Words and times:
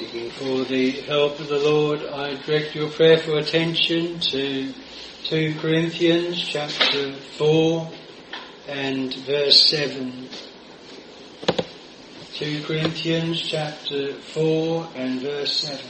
For 0.00 0.64
the 0.64 0.92
help 1.02 1.38
of 1.40 1.48
the 1.48 1.58
Lord, 1.58 2.00
I 2.06 2.34
direct 2.42 2.74
your 2.74 2.88
prayerful 2.88 3.36
attention 3.36 4.18
to 4.20 4.72
2 5.24 5.56
Corinthians 5.60 6.42
chapter 6.42 7.12
4 7.12 7.92
and 8.66 9.14
verse 9.14 9.62
7. 9.68 10.30
2 12.32 12.62
Corinthians 12.64 13.42
chapter 13.42 14.14
4 14.14 14.88
and 14.94 15.20
verse 15.20 15.60
7. 15.60 15.84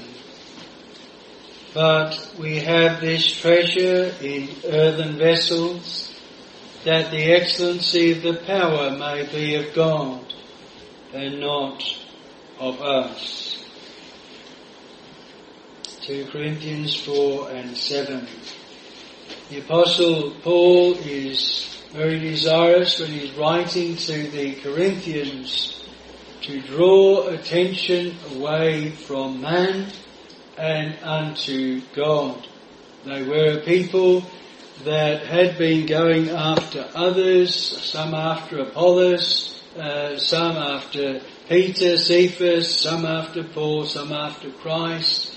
But 1.73 2.35
we 2.37 2.59
have 2.59 3.01
this 3.01 3.31
treasure 3.41 4.13
in 4.21 4.49
earthen 4.65 5.19
vessels, 5.19 6.21
that 6.83 7.13
the 7.13 7.33
excellency 7.33 8.11
of 8.11 8.23
the 8.23 8.43
power 8.45 8.91
may 8.91 9.25
be 9.31 9.55
of 9.55 9.73
God 9.73 10.35
and 11.15 11.39
not 11.39 11.85
of 12.59 12.83
us. 12.83 13.50
2 16.03 16.29
Corinthians 16.32 16.96
4 16.96 17.50
and 17.50 17.77
7. 17.77 18.27
The 19.50 19.59
Apostle 19.59 20.31
Paul 20.43 20.95
is 20.95 21.82
very 21.93 22.18
desirous 22.18 22.99
when 22.99 23.11
he's 23.11 23.32
writing 23.32 23.96
to 23.96 24.31
the 24.31 24.54
Corinthians 24.63 25.86
to 26.40 26.63
draw 26.63 27.26
attention 27.26 28.17
away 28.35 28.93
from 28.93 29.43
man 29.43 29.89
and 30.57 30.99
unto 31.03 31.82
God. 31.95 32.48
They 33.05 33.23
were 33.23 33.59
a 33.59 33.61
people 33.61 34.25
that 34.84 35.27
had 35.27 35.59
been 35.59 35.84
going 35.84 36.31
after 36.31 36.89
others, 36.95 37.55
some 37.55 38.14
after 38.14 38.61
Apollos, 38.61 39.62
uh, 39.78 40.17
some 40.17 40.56
after 40.56 41.20
Peter, 41.47 41.98
Cephas, 41.98 42.75
some 42.75 43.05
after 43.05 43.45
Paul, 43.45 43.84
some 43.84 44.12
after 44.12 44.51
Christ, 44.51 45.37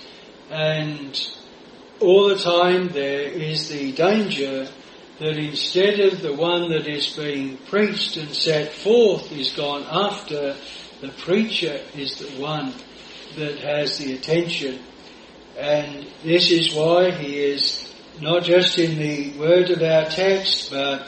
and 0.53 1.34
all 1.99 2.30
the 2.30 2.38
time 2.38 2.89
there 2.89 3.22
is 3.22 3.69
the 3.69 3.91
danger 3.94 4.67
that 5.19 5.38
instead 5.38 6.00
of 6.00 6.22
the 6.22 6.33
one 6.33 6.69
that 6.69 6.88
is 6.88 7.16
being 7.16 7.58
preached 7.58 8.17
and 8.17 8.36
set 8.36 8.72
forth 8.72 9.31
is 9.31 9.53
gone 9.53 9.83
after, 9.89 10.55
the 11.02 11.09
preacher 11.09 11.81
is 11.95 12.19
the 12.19 12.41
one 12.41 12.72
that 13.36 13.58
has 13.59 13.97
the 13.97 14.13
attention 14.13 14.80
and 15.58 16.05
this 16.23 16.52
is 16.52 16.73
why 16.73 17.11
he 17.11 17.39
is 17.39 17.91
not 18.22 18.44
just 18.44 18.78
in 18.78 18.97
the 18.97 19.38
word 19.38 19.69
of 19.69 19.81
our 19.81 20.06
text, 20.06 20.72
but 20.72 21.08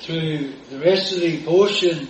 through 0.00 0.52
the 0.70 0.78
rest 0.78 1.12
of 1.12 1.20
the 1.20 1.42
portion 1.44 2.08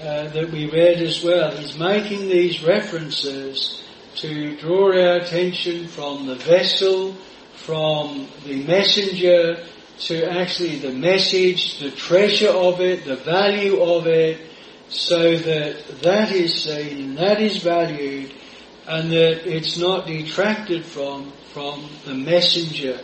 uh, 0.00 0.28
that 0.28 0.50
we 0.50 0.70
read 0.70 1.02
as 1.02 1.22
well. 1.22 1.50
He's 1.50 1.78
making 1.78 2.28
these 2.28 2.62
references 2.62 3.82
to 4.16 4.56
draw 4.56 4.86
our 4.88 5.16
attention 5.16 5.88
from 5.88 6.26
the 6.26 6.36
vessel, 6.36 7.14
from 7.54 8.28
the 8.44 8.64
messenger, 8.64 9.64
to 9.98 10.24
actually 10.30 10.78
the 10.78 10.92
message, 10.92 11.78
the 11.78 11.90
treasure 11.90 12.50
of 12.50 12.80
it, 12.80 13.04
the 13.04 13.16
value 13.16 13.80
of 13.80 14.06
it, 14.06 14.40
so 14.88 15.36
that 15.36 16.02
that 16.02 16.32
is 16.32 16.64
seen, 16.64 17.14
that 17.14 17.40
is 17.40 17.58
valued, 17.58 18.32
and 18.86 19.10
that 19.10 19.46
it's 19.46 19.78
not 19.78 20.06
detracted 20.06 20.84
from 20.84 21.32
from 21.52 21.88
the 22.04 22.14
messenger. 22.14 22.98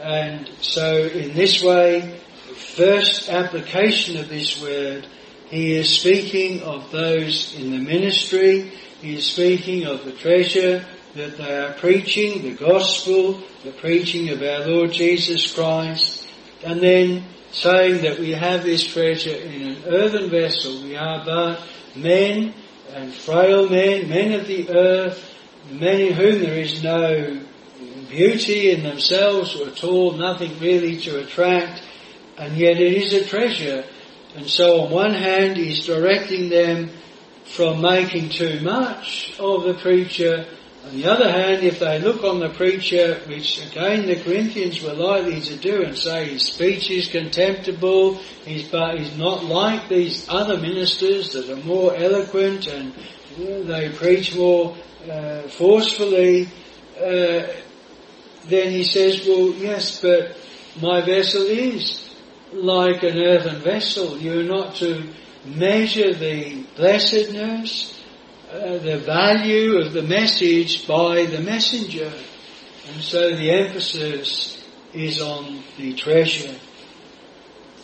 And 0.00 0.50
so 0.60 0.96
in 0.96 1.34
this 1.34 1.62
way, 1.62 2.20
the 2.48 2.54
first 2.54 3.28
application 3.28 4.18
of 4.18 4.28
this 4.28 4.60
word, 4.60 5.06
he 5.48 5.74
is 5.74 5.98
speaking 5.98 6.62
of 6.62 6.90
those 6.90 7.54
in 7.54 7.70
the 7.70 7.78
ministry, 7.78 8.72
he 9.00 9.16
is 9.16 9.26
speaking 9.26 9.84
of 9.86 10.04
the 10.04 10.12
treasure 10.12 10.84
that 11.14 11.36
they 11.38 11.58
are 11.58 11.72
preaching, 11.74 12.42
the 12.42 12.54
gospel, 12.54 13.40
the 13.64 13.72
preaching 13.72 14.30
of 14.30 14.42
our 14.42 14.66
Lord 14.66 14.92
Jesus 14.92 15.52
Christ, 15.54 16.28
and 16.64 16.80
then 16.80 17.24
saying 17.52 18.02
that 18.02 18.18
we 18.18 18.32
have 18.32 18.62
this 18.62 18.86
treasure 18.86 19.34
in 19.34 19.62
an 19.62 19.84
earthen 19.86 20.30
vessel. 20.30 20.82
We 20.82 20.96
are 20.96 21.24
but 21.24 21.62
men 21.96 22.54
and 22.92 23.12
frail 23.12 23.68
men, 23.68 24.08
men 24.08 24.32
of 24.32 24.46
the 24.46 24.70
earth, 24.70 25.34
men 25.70 26.00
in 26.00 26.12
whom 26.14 26.40
there 26.40 26.58
is 26.58 26.82
no 26.82 27.40
beauty 28.08 28.70
in 28.70 28.82
themselves 28.82 29.60
at 29.60 29.84
all, 29.84 30.12
nothing 30.12 30.58
really 30.58 30.98
to 30.98 31.20
attract, 31.20 31.82
and 32.36 32.56
yet 32.56 32.80
it 32.80 32.94
is 32.94 33.12
a 33.12 33.24
treasure. 33.24 33.84
And 34.34 34.46
so 34.46 34.82
on 34.82 34.90
one 34.90 35.14
hand, 35.14 35.56
he's 35.56 35.86
directing 35.86 36.48
them 36.48 36.90
from 37.50 37.80
making 37.80 38.30
too 38.30 38.60
much 38.60 39.34
of 39.38 39.64
the 39.64 39.74
preacher. 39.74 40.46
On 40.86 40.96
the 40.96 41.06
other 41.06 41.30
hand, 41.30 41.62
if 41.64 41.80
they 41.80 41.98
look 41.98 42.24
on 42.24 42.40
the 42.40 42.50
preacher, 42.50 43.20
which 43.26 43.64
again 43.66 44.06
the 44.06 44.22
Corinthians 44.22 44.82
were 44.82 44.94
likely 44.94 45.40
to 45.40 45.56
do 45.56 45.82
and 45.82 45.96
say 45.96 46.28
his 46.28 46.44
speech 46.44 46.90
is 46.90 47.08
contemptible, 47.08 48.14
he's, 48.44 48.68
but 48.68 48.98
he's 48.98 49.16
not 49.16 49.44
like 49.44 49.88
these 49.88 50.28
other 50.28 50.56
ministers 50.58 51.32
that 51.32 51.50
are 51.50 51.64
more 51.64 51.94
eloquent 51.94 52.66
and 52.66 52.92
know, 53.38 53.62
they 53.64 53.90
preach 53.90 54.34
more 54.34 54.76
uh, 55.10 55.42
forcefully, 55.42 56.48
uh, 56.98 57.46
then 58.46 58.70
he 58.70 58.84
says, 58.84 59.26
well, 59.26 59.50
yes, 59.54 60.00
but 60.00 60.36
my 60.80 61.00
vessel 61.04 61.42
is 61.42 62.10
like 62.52 63.02
an 63.02 63.18
earthen 63.18 63.60
vessel. 63.60 64.18
You're 64.18 64.42
not 64.42 64.76
to 64.76 65.06
measure 65.48 66.14
the 66.14 66.64
blessedness, 66.76 68.00
uh, 68.50 68.78
the 68.78 68.98
value 68.98 69.76
of 69.78 69.92
the 69.92 70.02
message 70.02 70.86
by 70.86 71.26
the 71.26 71.40
messenger. 71.40 72.12
And 72.88 73.02
so 73.02 73.34
the 73.36 73.50
emphasis 73.50 74.64
is 74.94 75.20
on 75.20 75.62
the 75.76 75.94
treasure. 75.94 76.54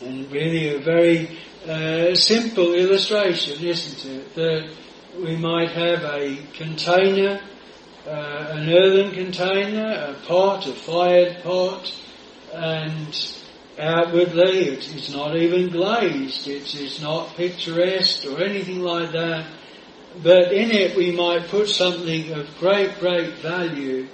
And 0.02 0.30
really 0.30 0.74
a 0.74 0.78
very 0.78 1.38
uh, 1.68 2.14
simple 2.14 2.74
illustration, 2.74 3.64
isn't 3.64 4.10
it? 4.10 4.34
That 4.34 4.70
we 5.18 5.36
might 5.36 5.70
have 5.70 6.02
a 6.04 6.38
container, 6.54 7.40
uh, 8.06 8.10
an 8.10 8.70
earthen 8.70 9.12
container, 9.12 10.14
a 10.16 10.26
pot, 10.26 10.66
a 10.66 10.72
fired 10.72 11.42
pot, 11.42 11.94
and 12.52 13.14
outwardly 13.78 14.68
it's 14.68 15.10
not 15.10 15.36
even 15.36 15.70
glazed, 15.70 16.46
it's, 16.46 16.74
it's 16.74 17.00
not 17.00 17.34
picturesque 17.36 18.24
or 18.26 18.42
anything 18.42 18.80
like 18.80 19.12
that. 19.12 19.46
But 20.22 20.52
in 20.52 20.70
it 20.70 20.96
we 20.96 21.10
might 21.10 21.48
put 21.48 21.68
something 21.68 22.32
of 22.32 22.48
great, 22.58 22.98
great 23.00 23.34
value. 23.34 24.06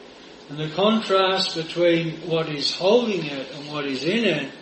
And 0.48 0.58
the 0.58 0.70
contrast 0.74 1.54
between 1.54 2.12
what 2.28 2.48
is 2.48 2.74
holding 2.74 3.24
it 3.24 3.50
and 3.54 3.68
what 3.70 3.84
is 3.84 4.04
in 4.04 4.24
it 4.24 4.52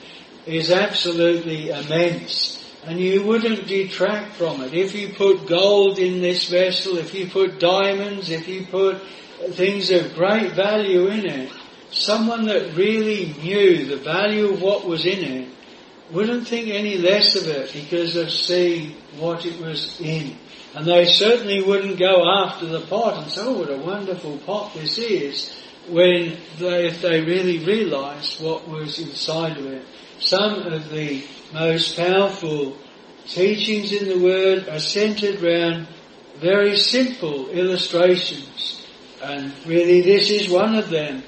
is 0.47 0.71
absolutely 0.71 1.71
immense. 1.71 2.57
And 2.85 2.99
you 2.99 3.25
wouldn't 3.25 3.67
detract 3.67 4.35
from 4.35 4.63
it. 4.63 4.75
If 4.75 4.95
you 4.95 5.11
put 5.11 5.47
gold 5.47 5.99
in 5.99 6.21
this 6.21 6.49
vessel, 6.49 6.99
if 6.99 7.15
you 7.15 7.29
put 7.29 7.61
diamonds, 7.61 8.31
if 8.31 8.49
you 8.49 8.67
put 8.67 9.01
things 9.53 9.91
of 9.91 10.15
great 10.15 10.53
value 10.53 11.09
in 11.09 11.27
it, 11.27 11.53
someone 11.91 12.47
that 12.47 12.75
really 12.75 13.35
knew 13.43 13.87
the 13.87 13.97
value 13.97 14.53
of 14.53 14.63
what 14.63 14.87
was 14.87 15.07
in 15.07 15.25
it 15.25 15.49
wouldn't 16.11 16.49
think 16.49 16.69
any 16.69 16.97
less 16.97 17.37
of 17.37 17.47
it 17.49 17.73
because 17.73 18.17
of 18.17 18.31
seeing 18.31 18.93
what 19.19 19.45
it 19.45 19.61
was 19.61 20.01
in. 20.01 20.37
And 20.75 20.87
they 20.87 21.07
certainly 21.07 21.63
wouldn't 21.63 21.99
go 21.99 22.25
after 22.29 22.67
the 22.67 22.81
pot 22.81 23.23
and 23.23 23.31
say, 23.31 23.43
oh, 23.45 23.59
what 23.59 23.71
a 23.71 23.77
wonderful 23.77 24.39
pot 24.39 24.75
this 24.75 24.99
is, 24.99 25.55
when 25.89 26.37
they, 26.59 26.87
if 26.87 27.01
they 27.01 27.21
really 27.23 27.59
realised 27.65 28.43
what 28.43 28.69
was 28.69 28.99
inside 28.99 29.57
of 29.57 29.67
it. 29.67 29.85
Some 30.21 30.63
of 30.63 30.91
the 30.91 31.25
most 31.53 31.97
powerful 31.97 32.77
teachings 33.27 33.93
in 33.93 34.09
the 34.09 34.25
Word 34.25 34.69
are 34.69 34.79
centered 34.79 35.43
around 35.43 35.89
very 36.37 36.77
simple 36.77 37.49
illustrations. 37.51 38.87
And 39.23 39.53
really 39.67 40.03
this 40.03 40.31
is 40.31 40.49
one 40.49 40.75
of 40.75 40.91
them 40.91 41.23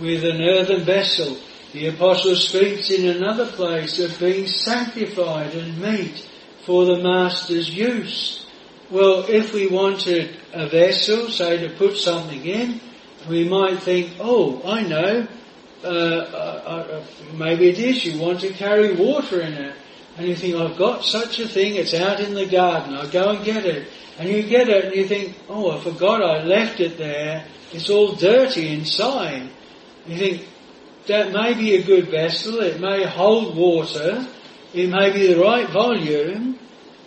with 0.00 0.24
an 0.24 0.42
earthen 0.42 0.84
vessel. 0.84 1.36
The 1.72 1.88
apostle 1.88 2.36
speaks 2.36 2.90
in 2.90 3.08
another 3.08 3.46
place 3.46 3.98
of 3.98 4.18
being 4.18 4.46
sanctified 4.46 5.54
and 5.54 5.80
meet 5.80 6.28
for 6.64 6.84
the 6.84 6.98
master's 6.98 7.74
use. 7.74 8.46
Well, 8.90 9.24
if 9.28 9.52
we 9.52 9.66
wanted 9.66 10.36
a 10.52 10.68
vessel, 10.68 11.28
say 11.28 11.66
to 11.66 11.74
put 11.76 11.96
something 11.96 12.44
in, 12.44 12.80
we 13.28 13.48
might 13.48 13.82
think, 13.82 14.12
oh, 14.20 14.62
I 14.64 14.82
know, 14.82 15.26
uh, 15.82 15.86
uh, 15.86 15.90
uh, 15.90 17.04
maybe 17.34 17.68
it 17.68 17.78
is 17.78 18.04
you 18.04 18.20
want 18.20 18.40
to 18.40 18.52
carry 18.52 18.94
water 18.94 19.40
in 19.40 19.54
it. 19.54 19.74
And 20.16 20.28
you 20.28 20.36
think, 20.36 20.54
I've 20.54 20.78
got 20.78 21.04
such 21.04 21.40
a 21.40 21.48
thing, 21.48 21.74
it's 21.74 21.94
out 21.94 22.20
in 22.20 22.34
the 22.34 22.46
garden, 22.46 22.94
I'll 22.94 23.10
go 23.10 23.30
and 23.30 23.44
get 23.44 23.66
it. 23.66 23.88
And 24.18 24.28
you 24.28 24.44
get 24.44 24.68
it 24.68 24.84
and 24.84 24.94
you 24.94 25.08
think, 25.08 25.36
oh, 25.48 25.76
I 25.76 25.82
forgot 25.82 26.22
I 26.22 26.44
left 26.44 26.78
it 26.78 26.98
there, 26.98 27.44
it's 27.72 27.90
all 27.90 28.14
dirty 28.14 28.72
inside. 28.72 29.50
You 30.06 30.16
think, 30.16 30.48
that 31.06 31.32
may 31.32 31.54
be 31.54 31.76
a 31.76 31.82
good 31.82 32.08
vessel, 32.08 32.60
it 32.60 32.80
may 32.80 33.04
hold 33.04 33.56
water, 33.56 34.26
it 34.72 34.88
may 34.88 35.12
be 35.12 35.32
the 35.32 35.40
right 35.40 35.68
volume, 35.68 36.58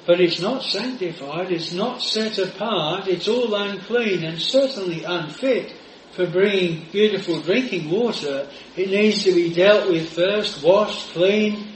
but 0.06 0.22
it's 0.22 0.40
not 0.40 0.64
sanctified, 0.64 1.52
it's 1.52 1.74
not 1.74 2.02
set 2.02 2.38
apart, 2.38 3.08
it's 3.08 3.28
all 3.28 3.54
unclean 3.54 4.24
and 4.24 4.40
certainly 4.40 5.04
unfit 5.04 5.74
for 6.12 6.26
bringing 6.28 6.86
beautiful 6.92 7.42
drinking 7.42 7.90
water. 7.90 8.48
It 8.76 8.90
needs 8.90 9.24
to 9.24 9.34
be 9.34 9.54
dealt 9.54 9.90
with 9.90 10.14
first, 10.14 10.64
washed, 10.64 11.10
clean, 11.10 11.74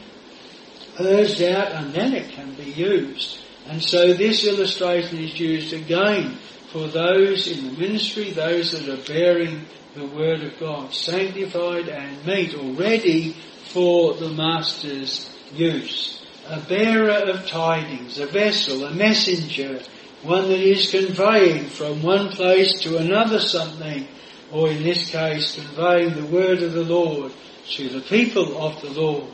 purged 0.96 1.42
out, 1.42 1.72
and 1.74 1.94
then 1.94 2.14
it 2.14 2.32
can 2.32 2.54
be 2.56 2.72
used. 2.72 3.40
And 3.68 3.84
so 3.84 4.14
this 4.14 4.46
illustration 4.46 5.20
is 5.20 5.40
used 5.40 5.74
again 5.74 6.38
for 6.72 6.88
those 6.88 7.48
in 7.48 7.66
the 7.66 7.80
ministry, 7.80 8.32
those 8.32 8.72
that 8.72 8.88
are 8.88 9.06
bearing 9.06 9.66
the 9.96 10.06
word 10.08 10.42
of 10.44 10.60
God, 10.60 10.94
sanctified 10.94 11.90
and 11.90 12.26
made 12.26 12.56
already 12.56 13.36
for 13.74 14.14
the 14.16 14.30
master's 14.30 15.30
use 15.54 16.22
a 16.48 16.60
bearer 16.60 17.30
of 17.30 17.48
tidings, 17.48 18.20
a 18.20 18.26
vessel, 18.26 18.84
a 18.84 18.94
messenger, 18.94 19.80
one 20.24 20.50
that 20.50 20.60
is 20.60 20.92
conveying 20.92 21.66
from 21.66 22.02
one 22.02 22.30
place 22.30 22.82
to 22.82 22.98
another 22.98 23.40
something, 23.40 24.08
or 24.52 24.70
in 24.70 24.84
this 24.84 25.12
case 25.12 25.56
conveying 25.56 26.14
the 26.14 26.26
word 26.26 26.62
of 26.62 26.74
the 26.74 26.84
Lord 26.84 27.32
to 27.70 27.90
the 27.90 28.02
people 28.02 28.62
of 28.62 28.82
the 28.82 28.90
Lord. 28.90 29.30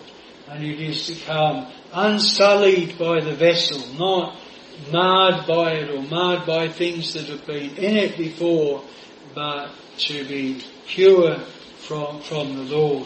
And 0.48 0.64
it 0.64 0.80
is 0.80 1.08
to 1.08 1.26
come 1.26 1.68
unsullied 1.94 2.98
by 2.98 3.22
the 3.22 3.36
vessel, 3.36 3.82
not 3.98 4.38
marred 4.92 5.48
by 5.48 5.72
it 5.74 5.90
or 5.90 6.04
marred 6.04 6.46
by 6.46 6.70
things 6.70 7.14
that 7.14 7.28
have 7.28 7.46
been 7.48 7.76
in 7.78 7.98
it 7.98 8.18
before, 8.18 8.84
but 9.38 9.70
to 10.00 10.26
be 10.28 10.64
pure 10.88 11.38
from, 11.86 12.20
from 12.22 12.56
the 12.56 12.76
Lord. 12.76 13.06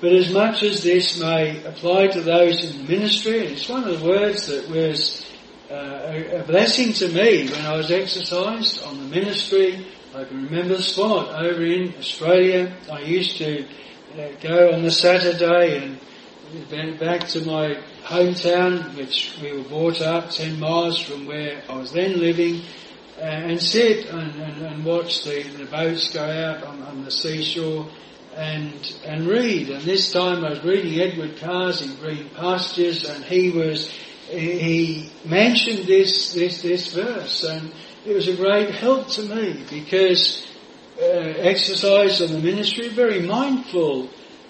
But 0.00 0.12
as 0.12 0.30
much 0.30 0.62
as 0.62 0.84
this 0.84 1.18
may 1.18 1.64
apply 1.64 2.06
to 2.08 2.20
those 2.20 2.62
in 2.62 2.86
ministry, 2.86 3.38
it's 3.38 3.68
one 3.68 3.82
of 3.82 3.98
the 3.98 4.06
words 4.06 4.46
that 4.46 4.68
was 4.70 5.26
uh, 5.68 5.74
a, 5.74 6.42
a, 6.42 6.42
blessing 6.44 6.92
to 6.92 7.08
me 7.08 7.50
when 7.50 7.66
I 7.66 7.76
was 7.76 7.90
exercised 7.90 8.84
on 8.84 8.98
the 8.98 9.08
ministry. 9.16 9.84
I 10.14 10.22
can 10.22 10.44
remember 10.44 10.76
the 10.76 10.82
spot 10.82 11.34
over 11.34 11.64
in 11.64 11.92
Australia. 11.98 12.76
I 12.92 13.00
used 13.00 13.38
to 13.38 13.64
uh, 13.64 14.28
go 14.40 14.72
on 14.72 14.82
the 14.82 14.92
Saturday 14.92 15.82
and 15.82 15.98
went 16.70 17.00
back 17.00 17.26
to 17.28 17.44
my 17.44 17.78
hometown, 18.04 18.94
which 18.96 19.36
we 19.42 19.56
were 19.56 19.64
brought 19.64 20.02
up 20.02 20.30
10 20.30 20.60
miles 20.60 21.00
from 21.00 21.26
where 21.26 21.64
I 21.68 21.78
was 21.78 21.90
then 21.90 22.20
living, 22.20 22.62
and 23.22 23.62
sit 23.62 24.06
and, 24.06 24.34
and, 24.34 24.62
and 24.62 24.84
watch 24.84 25.24
the, 25.24 25.42
the 25.42 25.66
boats 25.66 26.12
go 26.12 26.24
out 26.24 26.64
on, 26.64 26.82
on 26.82 27.04
the 27.04 27.10
seashore 27.10 27.88
and 28.34 28.94
and 29.04 29.26
read. 29.26 29.70
And 29.70 29.82
this 29.82 30.12
time 30.12 30.44
I 30.44 30.50
was 30.50 30.64
reading 30.64 31.00
Edward 31.00 31.36
Carr's 31.36 31.82
in 31.82 31.94
Green 31.96 32.30
Pastures, 32.30 33.04
and 33.04 33.24
he 33.24 33.50
was 33.50 33.90
he 34.28 35.10
mentioned 35.24 35.86
this 35.86 36.32
this 36.32 36.62
this 36.62 36.92
verse, 36.94 37.44
and 37.44 37.72
it 38.04 38.14
was 38.14 38.28
a 38.28 38.36
great 38.36 38.70
help 38.70 39.08
to 39.10 39.22
me 39.22 39.64
because 39.70 40.46
uh, 41.00 41.04
exercise 41.04 42.20
on 42.20 42.32
the 42.32 42.40
ministry 42.40 42.88
very 42.88 43.22
mindful. 43.22 44.08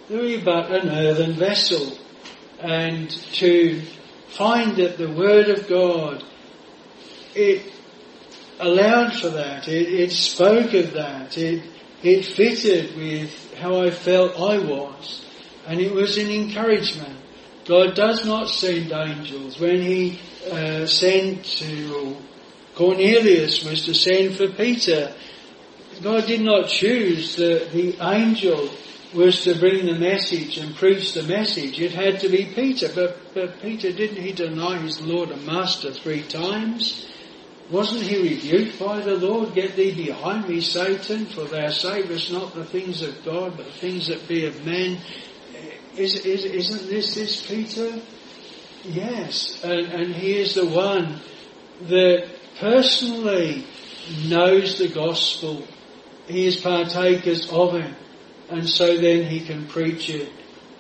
We're 0.09 0.43
but 0.45 0.71
an 0.71 0.89
earthen 0.89 1.35
vessel, 1.35 1.97
and 2.61 3.11
to 3.35 3.83
find 4.29 4.77
that 4.77 4.99
the 4.99 5.11
Word 5.11 5.49
of 5.49 5.69
God 5.69 6.25
it 7.35 7.73
allowed 8.63 9.15
for 9.15 9.31
that. 9.31 9.69
It, 9.69 9.89
it 9.89 10.13
spoke 10.13 10.75
of 10.75 10.93
that. 10.93 11.37
It 11.37 11.65
it 12.03 12.25
fitted 12.25 12.97
with 12.97 13.55
how 13.55 13.81
I 13.81 13.91
felt 13.91 14.33
I 14.35 14.59
was. 14.59 15.25
And 15.67 15.81
it 15.81 15.93
was 15.93 16.19
an 16.19 16.31
encouragement. 16.31 17.17
God 17.65 17.95
does 17.95 18.25
not 18.25 18.49
send 18.49 18.91
angels. 18.91 19.61
When 19.61 19.81
he 19.81 20.19
uh, 20.51 20.87
sent 20.87 21.45
to 21.45 22.17
Cornelius 22.75 23.65
was 23.65 23.85
to 23.85 23.95
send 23.95 24.37
for 24.37 24.49
Peter. 24.49 25.15
God 26.03 26.27
did 26.27 26.41
not 26.41 26.69
choose 26.69 27.37
the, 27.37 27.69
the 27.73 27.97
angel 28.05 28.69
was 29.15 29.45
to 29.45 29.55
bring 29.55 29.87
the 29.87 29.95
message 29.95 30.59
and 30.59 30.75
preach 30.75 31.13
the 31.13 31.23
message. 31.23 31.79
It 31.79 31.93
had 31.93 32.19
to 32.21 32.29
be 32.29 32.47
Peter, 32.47 32.89
but, 32.93 33.35
but 33.35 33.61
Peter 33.61 33.93
didn't 33.93 34.23
he 34.23 34.33
deny 34.33 34.79
his 34.79 35.01
Lord 35.01 35.31
and 35.31 35.47
Master 35.47 35.93
three 35.93 36.23
times? 36.23 37.07
Wasn't 37.73 38.03
he 38.03 38.21
rebuked 38.21 38.79
by 38.79 39.01
the 39.01 39.17
Lord? 39.17 39.55
Get 39.55 39.77
thee 39.77 39.95
behind 39.95 40.47
me, 40.47 40.61
Satan, 40.61 41.25
for 41.25 41.45
thou 41.45 41.71
savest 41.71 42.31
not 42.31 42.55
the 42.55 42.67
things 42.67 43.01
of 43.01 43.25
God, 43.25 43.57
but 43.57 43.65
the 43.65 43.73
things 43.73 44.09
that 44.09 44.29
be 44.29 44.45
of 44.45 44.63
men. 44.67 44.99
Is, 45.97 46.17
is, 46.27 46.45
isn't 46.45 46.91
this 46.91 47.15
this 47.15 47.47
Peter? 47.47 47.99
Yes, 48.85 49.65
and, 49.65 49.87
and 49.87 50.15
he 50.15 50.39
is 50.39 50.55
the 50.55 50.67
one 50.67 51.21
that 51.89 52.29
personally 52.61 53.65
knows 54.27 54.77
the 54.77 54.89
gospel. 54.89 55.67
He 56.27 56.47
is 56.47 56.57
partakers 56.57 57.51
of 57.51 57.75
it, 57.77 57.95
and 58.51 58.69
so 58.69 58.99
then 58.99 59.25
he 59.25 59.41
can 59.41 59.67
preach 59.67 60.11
it. 60.11 60.31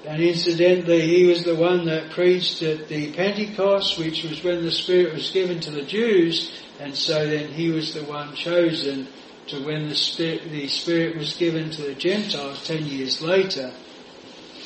And 0.04 0.20
incidentally, 0.20 1.02
he 1.02 1.26
was 1.26 1.44
the 1.44 1.54
one 1.54 1.84
that 1.87 2.10
preached 2.10 2.60
at 2.62 2.88
the 2.88 3.12
Pentecost, 3.12 3.99
which 3.99 4.25
was 4.25 4.43
when 4.43 4.64
the 4.64 4.70
Spirit 4.72 5.14
was 5.14 5.31
given 5.31 5.60
to 5.60 5.70
the 5.70 5.84
Jews, 5.84 6.52
and 6.81 6.96
so 6.96 7.26
then 7.26 7.52
he 7.52 7.70
was 7.70 7.94
the 7.94 8.02
one 8.04 8.34
chosen 8.34 9.06
to 9.49 9.64
when 9.64 9.88
the 9.88 9.94
Spirit, 9.94 10.50
the 10.50 10.66
Spirit 10.66 11.16
was 11.16 11.37
given 11.37 11.70
to 11.70 11.82
the 11.82 11.94
Gentiles 11.94 12.66
ten 12.66 12.84
years 12.87 13.22
later. 13.22 13.72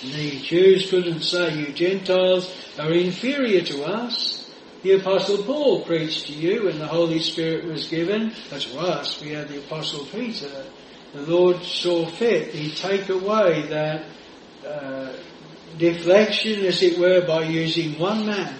The 0.02 0.40
Jews 0.40 0.88
couldn't 0.88 1.22
say, 1.22 1.58
you 1.58 1.72
Gentiles 1.72 2.54
are 2.78 2.92
inferior 2.92 3.62
to 3.62 3.84
us. 3.84 4.50
The 4.82 4.92
Apostle 4.92 5.42
Paul 5.42 5.84
preached 5.84 6.26
to 6.26 6.32
you 6.32 6.64
when 6.64 6.78
the 6.78 6.86
Holy 6.86 7.18
Spirit 7.18 7.64
was 7.64 7.88
given. 7.88 8.32
But 8.50 8.60
to 8.62 8.78
us, 8.78 9.20
we 9.20 9.30
had 9.30 9.48
the 9.48 9.58
Apostle 9.58 10.06
Peter. 10.06 10.66
The 11.12 11.22
Lord 11.22 11.62
saw 11.62 12.06
fit, 12.06 12.54
He 12.54 12.70
take 12.70 13.08
away 13.08 13.62
that 13.68 14.04
uh, 14.66 15.12
deflection, 15.78 16.64
as 16.64 16.82
it 16.82 16.98
were, 16.98 17.26
by 17.26 17.44
using 17.44 17.98
one 17.98 18.26
man 18.26 18.58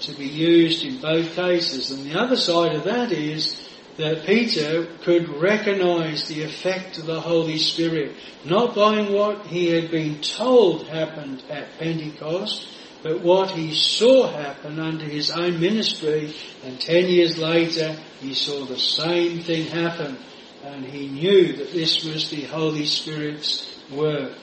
to 0.00 0.12
be 0.12 0.26
used 0.26 0.84
in 0.84 1.00
both 1.00 1.34
cases. 1.34 1.90
And 1.90 2.10
the 2.10 2.18
other 2.18 2.36
side 2.36 2.74
of 2.74 2.84
that 2.84 3.12
is 3.12 3.68
that 3.96 4.26
Peter 4.26 4.86
could 5.02 5.28
recognize 5.28 6.28
the 6.28 6.44
effect 6.44 6.98
of 6.98 7.06
the 7.06 7.20
Holy 7.20 7.58
Spirit, 7.58 8.14
not 8.44 8.74
by 8.74 9.02
what 9.02 9.46
he 9.46 9.68
had 9.68 9.90
been 9.90 10.20
told 10.20 10.86
happened 10.86 11.42
at 11.50 11.78
Pentecost, 11.78 12.68
but 13.02 13.22
what 13.22 13.50
he 13.50 13.72
saw 13.74 14.28
happen 14.30 14.78
under 14.78 15.04
his 15.04 15.30
own 15.30 15.60
ministry, 15.60 16.34
and 16.64 16.80
ten 16.80 17.06
years 17.06 17.38
later 17.38 17.96
he 18.20 18.34
saw 18.34 18.64
the 18.64 18.78
same 18.78 19.40
thing 19.40 19.66
happen, 19.66 20.18
and 20.64 20.84
he 20.84 21.08
knew 21.08 21.56
that 21.56 21.72
this 21.72 22.04
was 22.04 22.30
the 22.30 22.44
Holy 22.44 22.86
Spirit's 22.86 23.77
The 23.90 24.34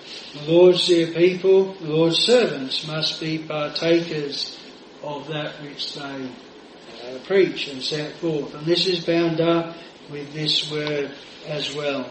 Lord's 0.48 0.88
dear 0.88 1.14
people, 1.14 1.76
Lord's 1.82 2.20
servants 2.20 2.88
must 2.88 3.20
be 3.20 3.38
partakers 3.38 4.58
of 5.04 5.28
that 5.28 5.62
which 5.62 5.94
they 5.94 6.02
uh, 6.02 7.20
preach 7.26 7.68
and 7.68 7.82
set 7.82 8.14
forth. 8.14 8.56
And 8.56 8.66
this 8.66 8.88
is 8.88 9.06
bound 9.06 9.40
up 9.40 9.76
with 10.10 10.34
this 10.34 10.72
word 10.72 11.12
as 11.48 11.76
well. 11.76 12.10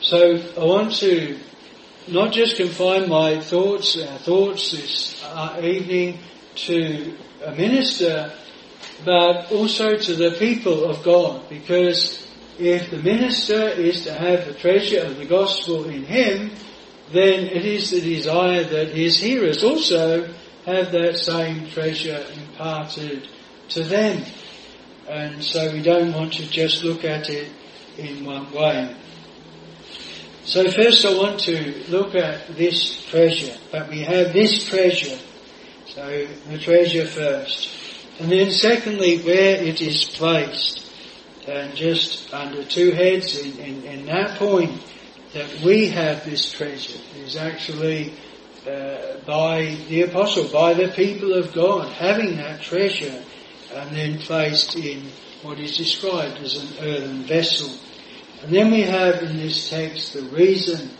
So 0.00 0.42
I 0.58 0.64
want 0.64 0.94
to 0.96 1.38
not 2.08 2.32
just 2.32 2.56
confine 2.56 3.08
my 3.08 3.40
thoughts, 3.40 4.00
our 4.00 4.18
thoughts 4.18 4.72
this 4.72 5.22
uh, 5.24 5.60
evening 5.62 6.18
to 6.54 7.16
a 7.44 7.52
minister, 7.52 8.32
but 9.04 9.52
also 9.52 9.96
to 9.96 10.14
the 10.14 10.32
people 10.38 10.84
of 10.84 11.02
God, 11.04 11.48
because 11.48 12.21
if 12.62 12.90
the 12.90 12.98
minister 12.98 13.68
is 13.68 14.04
to 14.04 14.12
have 14.12 14.46
the 14.46 14.54
treasure 14.54 15.00
of 15.04 15.16
the 15.16 15.26
gospel 15.26 15.84
in 15.84 16.04
him, 16.04 16.52
then 17.10 17.44
it 17.44 17.64
is 17.64 17.90
the 17.90 18.00
desire 18.00 18.64
that 18.64 18.88
his 18.88 19.20
hearers 19.20 19.64
also 19.64 20.32
have 20.64 20.92
that 20.92 21.18
same 21.18 21.68
treasure 21.68 22.24
imparted 22.34 23.28
to 23.68 23.82
them. 23.82 24.24
And 25.08 25.42
so 25.42 25.72
we 25.72 25.82
don't 25.82 26.12
want 26.12 26.34
to 26.34 26.48
just 26.48 26.84
look 26.84 27.04
at 27.04 27.28
it 27.28 27.50
in 27.98 28.24
one 28.24 28.50
way. 28.52 28.96
So 30.44 30.70
first 30.70 31.04
I 31.04 31.16
want 31.16 31.40
to 31.40 31.84
look 31.88 32.14
at 32.14 32.56
this 32.56 33.04
treasure, 33.06 33.56
but 33.70 33.88
we 33.90 34.00
have 34.00 34.32
this 34.32 34.64
treasure. 34.64 35.18
So 35.86 36.26
the 36.48 36.58
treasure 36.58 37.06
first. 37.06 37.68
And 38.20 38.30
then 38.30 38.50
secondly, 38.50 39.18
where 39.20 39.62
it 39.62 39.80
is 39.80 40.04
placed. 40.04 40.81
And 41.46 41.74
just 41.74 42.32
under 42.32 42.64
two 42.64 42.92
heads 42.92 43.38
in, 43.38 43.58
in, 43.58 43.82
in 43.84 44.06
that 44.06 44.38
point, 44.38 44.80
that 45.32 45.60
we 45.64 45.88
have 45.88 46.24
this 46.24 46.52
treasure 46.52 47.00
is 47.16 47.36
actually 47.36 48.12
uh, 48.66 49.16
by 49.26 49.76
the 49.88 50.02
apostle, 50.02 50.48
by 50.52 50.74
the 50.74 50.88
people 50.88 51.32
of 51.32 51.52
God, 51.52 51.90
having 51.92 52.36
that 52.36 52.60
treasure 52.62 53.24
and 53.74 53.96
then 53.96 54.18
placed 54.18 54.76
in 54.76 55.08
what 55.42 55.58
is 55.58 55.76
described 55.76 56.38
as 56.38 56.56
an 56.56 56.86
earthen 56.86 57.22
vessel. 57.22 57.76
And 58.42 58.52
then 58.52 58.70
we 58.70 58.82
have 58.82 59.22
in 59.22 59.36
this 59.36 59.70
text 59.70 60.12
the 60.12 60.22
reason 60.22 60.90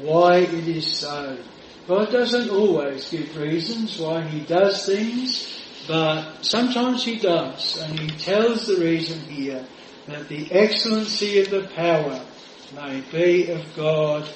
why 0.00 0.38
it 0.38 0.68
is 0.68 0.86
so. 0.98 1.38
God 1.86 2.10
doesn't 2.10 2.50
always 2.50 3.10
give 3.10 3.36
reasons 3.36 3.98
why 3.98 4.22
He 4.22 4.40
does 4.40 4.86
things, 4.86 5.62
but 5.86 6.42
sometimes 6.42 7.04
he 7.04 7.18
does, 7.18 7.80
and 7.82 7.98
he 7.98 8.08
tells 8.18 8.66
the 8.66 8.76
reason 8.76 9.20
here 9.28 9.66
that 10.06 10.28
the 10.28 10.50
excellency 10.52 11.40
of 11.40 11.50
the 11.50 11.68
power 11.74 12.24
may 12.74 13.00
be 13.12 13.50
of 13.50 13.76
God 13.76 14.28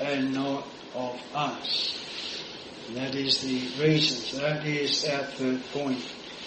and 0.00 0.34
not 0.34 0.66
of 0.94 1.20
us. 1.34 2.42
And 2.88 2.96
that 2.96 3.14
is 3.14 3.40
the 3.40 3.82
reason. 3.82 4.18
So 4.18 4.38
that 4.38 4.66
is 4.66 5.08
our 5.08 5.24
third 5.24 5.62
point. 5.72 6.04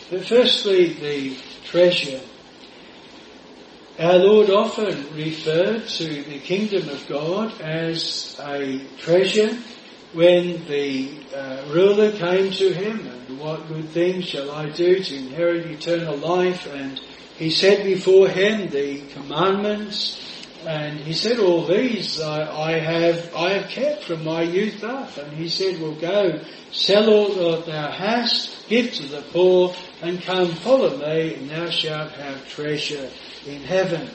But 0.10 0.26
firstly, 0.26 0.94
the 0.94 1.38
treasure. 1.66 2.22
Our 4.00 4.18
Lord 4.18 4.50
often 4.50 5.14
referred 5.14 5.88
to 5.88 6.24
the 6.24 6.40
kingdom 6.40 6.88
of 6.90 7.06
God 7.08 7.60
as 7.62 8.40
a 8.40 8.80
treasure 8.98 9.58
when 10.14 10.66
the 10.66 11.20
uh, 11.36 11.66
ruler 11.70 12.12
came 12.12 12.52
to 12.52 12.74
him 12.74 13.06
and 13.06 13.40
what 13.40 13.68
good 13.68 13.90
things 13.90 14.26
shall 14.26 14.52
I 14.52 14.70
do 14.70 15.04
to 15.04 15.16
inherit 15.16 15.68
eternal 15.68 16.18
life 16.18 16.66
and 16.66 17.00
he 17.40 17.50
said 17.50 17.86
before 17.86 18.28
him 18.28 18.70
the 18.70 19.00
commandments 19.14 20.20
and 20.66 21.00
he 21.00 21.14
said 21.14 21.40
all 21.40 21.66
these 21.66 22.20
I, 22.20 22.74
I 22.74 22.80
have 22.80 23.34
I 23.34 23.52
have 23.52 23.70
kept 23.70 24.04
from 24.04 24.26
my 24.26 24.42
youth 24.42 24.84
up. 24.84 25.16
And 25.16 25.32
he 25.38 25.48
said 25.48 25.80
well 25.80 25.96
go 25.96 26.42
sell 26.74 27.10
all 27.10 27.30
that 27.30 27.66
thou 27.66 27.92
hast 27.92 28.68
give 28.68 28.94
to 28.96 29.08
the 29.08 29.22
poor 29.32 29.74
and 30.02 30.22
come 30.22 30.50
follow 30.50 30.98
me 30.98 31.36
and 31.36 31.50
thou 31.50 31.70
shalt 31.70 32.12
have 32.12 32.46
treasure 32.50 33.10
in 33.48 33.62
heaven. 33.62 34.10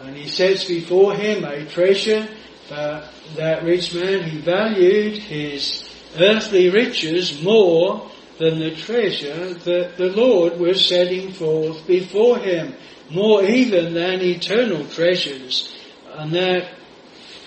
And 0.00 0.16
he 0.16 0.28
sets 0.28 0.64
before 0.64 1.14
him 1.14 1.42
a 1.44 1.66
treasure 1.66 2.28
uh, 2.70 3.08
that 3.34 3.64
rich 3.64 3.92
man, 3.92 4.22
he 4.22 4.38
valued 4.38 5.18
his 5.18 5.88
earthly 6.16 6.70
riches 6.70 7.42
more 7.42 8.08
than 8.42 8.58
the 8.58 8.74
treasure 8.74 9.54
that 9.54 9.96
the 9.96 10.10
Lord 10.10 10.58
was 10.58 10.84
setting 10.84 11.30
forth 11.32 11.86
before 11.86 12.38
him, 12.38 12.74
more 13.08 13.44
even 13.44 13.94
than 13.94 14.20
eternal 14.20 14.84
treasures. 14.86 15.72
And 16.12 16.32
that 16.32 16.74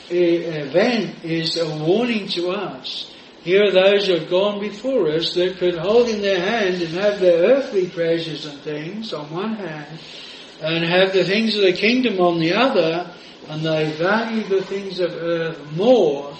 eh, 0.09 0.63
event 0.63 1.25
is 1.25 1.57
a 1.57 1.67
warning 1.83 2.29
to 2.29 2.47
us. 2.47 3.13
Here 3.41 3.65
are 3.65 3.71
those 3.71 4.07
who 4.07 4.13
have 4.19 4.29
gone 4.29 4.61
before 4.61 5.09
us 5.09 5.33
that 5.33 5.57
could 5.57 5.75
hold 5.75 6.07
in 6.07 6.21
their 6.21 6.39
hand 6.39 6.81
and 6.81 6.93
have 6.93 7.19
their 7.19 7.43
earthly 7.43 7.89
treasures 7.89 8.45
and 8.45 8.57
things 8.61 9.11
on 9.11 9.29
one 9.31 9.55
hand, 9.55 9.99
and 10.61 10.85
have 10.85 11.11
the 11.11 11.25
things 11.25 11.57
of 11.57 11.63
the 11.63 11.73
kingdom 11.73 12.21
on 12.21 12.39
the 12.39 12.53
other, 12.53 13.13
and 13.49 13.65
they 13.65 13.91
value 13.97 14.47
the 14.47 14.63
things 14.63 15.01
of 15.01 15.11
earth 15.11 15.59
more 15.73 16.37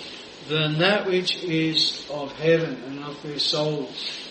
than 0.48 0.78
that 0.78 1.08
which 1.08 1.44
is 1.44 2.08
of 2.10 2.32
heaven 2.32 2.82
and 2.88 3.04
of 3.04 3.22
their 3.22 3.38
souls. 3.38 4.22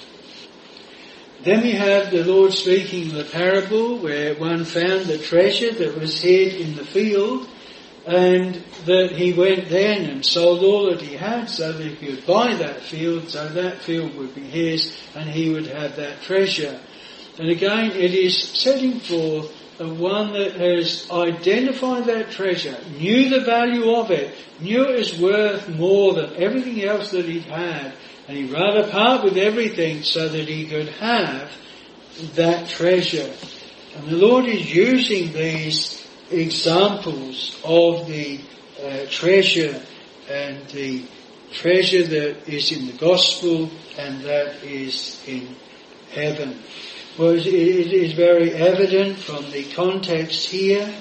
Then 1.45 1.63
we 1.63 1.73
have 1.73 2.11
the 2.11 2.25
Lord 2.25 2.55
speaking 2.55 3.13
the 3.13 3.25
parable 3.25 3.99
where 3.99 4.35
one 4.35 4.65
found 4.65 5.05
the 5.05 5.19
treasure 5.19 5.75
that 5.75 5.99
was 5.99 6.19
hid 6.19 6.55
in 6.55 6.75
the 6.75 6.87
field 6.87 7.47
and 8.07 8.55
that 8.87 9.13
he 9.13 9.35
went 9.35 9.69
then 9.69 10.09
and 10.09 10.25
sold 10.25 10.63
all 10.63 10.91
that 10.91 11.03
he 11.03 11.17
had 11.17 11.51
so 11.51 11.71
that 11.73 11.87
he 11.87 11.97
could 11.97 12.25
buy 12.25 12.55
that 12.55 12.81
field 12.81 13.29
so 13.29 13.47
that 13.47 13.83
field 13.83 14.17
would 14.17 14.35
be 14.35 14.41
his 14.41 14.97
and 15.15 15.29
he 15.29 15.51
would 15.51 15.67
have 15.67 15.97
that 15.97 16.23
treasure. 16.23 16.81
And 17.39 17.51
again 17.51 17.91
it 17.91 18.15
is 18.15 18.43
setting 18.43 18.99
forth 19.01 19.55
the 19.77 19.93
one 19.93 20.33
that 20.33 20.53
has 20.53 21.11
identified 21.11 22.07
that 22.07 22.31
treasure, 22.31 22.79
knew 22.99 23.29
the 23.29 23.45
value 23.45 23.91
of 23.95 24.11
it, 24.11 24.35
knew 24.61 24.85
it 24.85 24.97
was 24.97 25.21
worth 25.21 25.69
more 25.69 26.15
than 26.15 26.43
everything 26.43 26.83
else 26.85 27.11
that 27.11 27.27
he 27.27 27.41
had, 27.41 27.93
and 28.26 28.37
he 28.37 28.52
rather 28.52 28.90
part 28.90 29.25
with 29.25 29.37
everything 29.37 30.02
so 30.02 30.28
that 30.28 30.49
he 30.49 30.66
could 30.66 30.88
have 30.88 31.50
that 32.35 32.69
treasure. 32.69 33.33
And 33.97 34.09
the 34.09 34.16
Lord 34.16 34.47
is 34.47 34.75
using 34.75 35.33
these 35.33 36.07
examples 36.31 37.61
of 37.64 38.07
the 38.07 38.40
uh, 38.83 39.07
treasure 39.11 39.81
and 40.28 40.66
the 40.69 41.04
treasure 41.52 42.02
that 42.02 42.49
is 42.49 42.73
in 42.73 42.87
the 42.87 42.99
gospel 42.99 43.71
and 43.99 44.23
that 44.23 44.62
is 44.64 45.23
in 45.26 45.54
heaven. 46.12 46.62
Well, 47.19 47.37
it 47.37 47.47
is 47.47 48.12
very 48.14 48.52
evident 48.52 49.19
from 49.19 49.50
the 49.50 49.64
context 49.73 50.49
here 50.49 50.93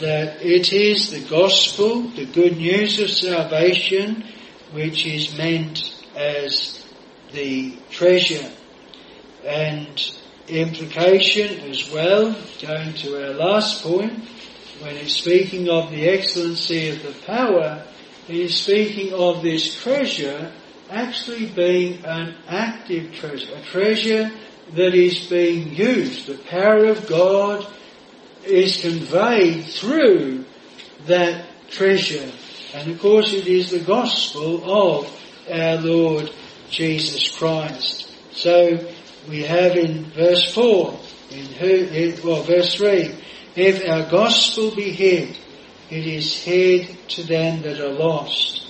that 0.00 0.42
it 0.42 0.72
is 0.72 1.10
the 1.10 1.26
gospel, 1.28 2.02
the 2.02 2.26
good 2.26 2.56
news 2.56 3.00
of 3.00 3.10
salvation, 3.10 4.24
which 4.72 5.06
is 5.06 5.38
meant 5.38 5.93
as 6.16 6.84
the 7.32 7.76
treasure. 7.90 8.50
And 9.44 10.16
implication 10.48 11.70
as 11.70 11.90
well, 11.90 12.36
going 12.60 12.94
to 12.94 13.26
our 13.26 13.34
last 13.34 13.82
point, 13.82 14.12
when 14.80 14.96
it's 14.96 15.14
speaking 15.14 15.68
of 15.68 15.90
the 15.90 16.08
excellency 16.08 16.90
of 16.90 17.02
the 17.02 17.14
power, 17.26 17.84
is 18.28 18.56
speaking 18.56 19.12
of 19.12 19.42
this 19.42 19.82
treasure 19.82 20.52
actually 20.90 21.46
being 21.46 22.04
an 22.04 22.34
active 22.48 23.12
treasure, 23.14 23.54
a 23.54 23.62
treasure 23.62 24.30
that 24.74 24.94
is 24.94 25.26
being 25.28 25.74
used. 25.74 26.26
The 26.26 26.38
power 26.38 26.86
of 26.86 27.06
God 27.06 27.66
is 28.44 28.80
conveyed 28.80 29.64
through 29.64 30.44
that 31.06 31.46
treasure. 31.70 32.30
And 32.74 32.90
of 32.90 33.00
course 33.00 33.32
it 33.32 33.46
is 33.46 33.70
the 33.70 33.80
gospel 33.80 34.62
of 34.64 35.20
our 35.50 35.76
Lord 35.76 36.30
Jesus 36.70 37.36
Christ. 37.36 38.10
So 38.32 38.78
we 39.28 39.42
have 39.42 39.76
in 39.76 40.04
verse 40.10 40.52
4, 40.52 41.00
in 41.30 41.46
who, 41.46 42.28
well 42.28 42.42
verse 42.42 42.74
3, 42.74 43.14
if 43.56 43.88
our 43.88 44.10
gospel 44.10 44.74
be 44.74 44.90
hid, 44.90 45.38
it 45.90 46.06
is 46.06 46.42
hid 46.42 46.96
to 47.10 47.22
them 47.22 47.62
that 47.62 47.80
are 47.80 47.92
lost, 47.92 48.66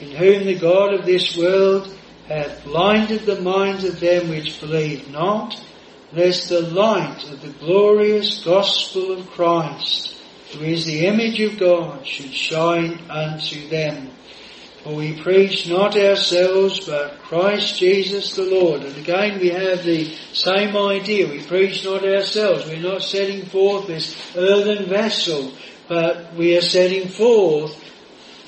in 0.00 0.12
whom 0.12 0.44
the 0.44 0.58
God 0.58 0.94
of 0.94 1.04
this 1.04 1.36
world 1.36 1.92
hath 2.28 2.64
blinded 2.64 3.22
the 3.22 3.40
minds 3.40 3.84
of 3.84 3.98
them 3.98 4.28
which 4.28 4.60
believe 4.60 5.10
not, 5.10 5.60
lest 6.12 6.48
the 6.48 6.60
light 6.60 7.28
of 7.30 7.42
the 7.42 7.52
glorious 7.58 8.44
gospel 8.44 9.12
of 9.12 9.30
Christ, 9.30 10.16
who 10.52 10.64
is 10.64 10.86
the 10.86 11.06
image 11.06 11.40
of 11.40 11.58
God, 11.58 12.06
should 12.06 12.32
shine 12.32 13.00
unto 13.10 13.68
them. 13.68 14.11
For 14.82 14.96
we 14.96 15.20
preach 15.20 15.68
not 15.68 15.96
ourselves, 15.96 16.80
but 16.86 17.18
Christ 17.20 17.78
Jesus 17.78 18.34
the 18.34 18.44
Lord. 18.44 18.82
And 18.82 18.96
again 18.96 19.38
we 19.38 19.50
have 19.50 19.84
the 19.84 20.12
same 20.32 20.76
idea. 20.76 21.28
We 21.28 21.40
preach 21.40 21.84
not 21.84 22.04
ourselves. 22.04 22.66
We're 22.66 22.82
not 22.82 23.02
setting 23.02 23.46
forth 23.46 23.86
this 23.86 24.16
earthen 24.36 24.88
vessel, 24.88 25.52
but 25.88 26.34
we 26.34 26.56
are 26.56 26.62
setting 26.62 27.08
forth 27.08 27.78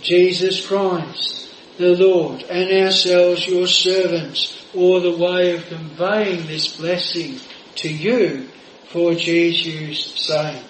Jesus 0.03 0.67
Christ 0.67 1.45
the 1.79 1.97
Lord, 1.97 2.43
and 2.45 2.71
ourselves 2.85 3.47
your 3.47 3.67
servants, 3.67 4.65
or 4.75 5.01
the 5.01 5.17
way 5.17 5.57
of 5.57 5.67
conveying 5.67 6.47
this 6.47 6.77
blessing 6.77 7.41
to 7.77 7.93
you 7.93 8.49
for 8.89 9.15
Jesus' 9.15 10.05
sake. 10.05 10.63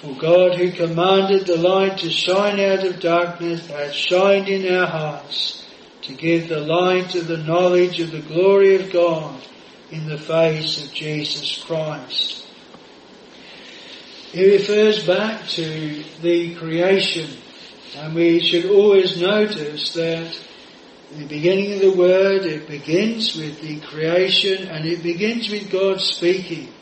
For 0.00 0.16
God 0.16 0.54
who 0.56 0.72
commanded 0.72 1.46
the 1.46 1.58
light 1.58 1.98
to 1.98 2.10
shine 2.10 2.58
out 2.58 2.86
of 2.86 3.00
darkness 3.00 3.66
hath 3.66 3.92
shined 3.92 4.48
in 4.48 4.74
our 4.74 4.86
hearts 4.86 5.62
to 6.02 6.14
give 6.14 6.48
the 6.48 6.60
light 6.60 7.14
of 7.14 7.26
the 7.26 7.36
knowledge 7.36 8.00
of 8.00 8.10
the 8.10 8.22
glory 8.22 8.76
of 8.76 8.90
God 8.90 9.38
in 9.90 10.08
the 10.08 10.16
face 10.16 10.82
of 10.82 10.94
Jesus 10.94 11.62
Christ. 11.62 12.46
He 14.32 14.52
refers 14.52 15.06
back 15.06 15.46
to 15.48 16.02
the 16.22 16.54
creation 16.54 17.28
and 17.98 18.14
we 18.14 18.40
should 18.40 18.70
always 18.70 19.20
notice 19.20 19.92
that 19.92 20.34
the 21.12 21.26
beginning 21.26 21.74
of 21.74 21.80
the 21.80 21.98
word, 21.98 22.46
it 22.46 22.68
begins 22.68 23.36
with 23.36 23.60
the 23.60 23.80
creation 23.80 24.68
and 24.68 24.86
it 24.86 25.02
begins 25.02 25.50
with 25.50 25.70
God 25.70 26.00
speaking. 26.00 26.72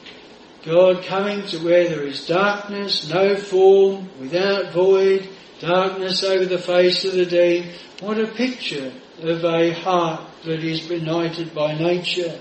God 0.69 1.03
coming 1.05 1.47
to 1.47 1.65
where 1.65 1.89
there 1.89 2.03
is 2.03 2.27
darkness, 2.27 3.09
no 3.09 3.37
form, 3.37 4.11
without 4.21 4.73
void, 4.73 5.27
darkness 5.61 6.23
over 6.23 6.45
the 6.45 6.59
face 6.59 7.07
of 7.07 7.15
the 7.15 7.25
deep. 7.25 7.65
What 8.01 8.21
a 8.21 8.27
picture 8.27 8.93
of 9.23 9.45
a 9.45 9.73
heart 9.73 10.21
that 10.45 10.63
is 10.63 10.83
benighted 10.83 11.55
by 11.55 11.73
nature. 11.73 12.39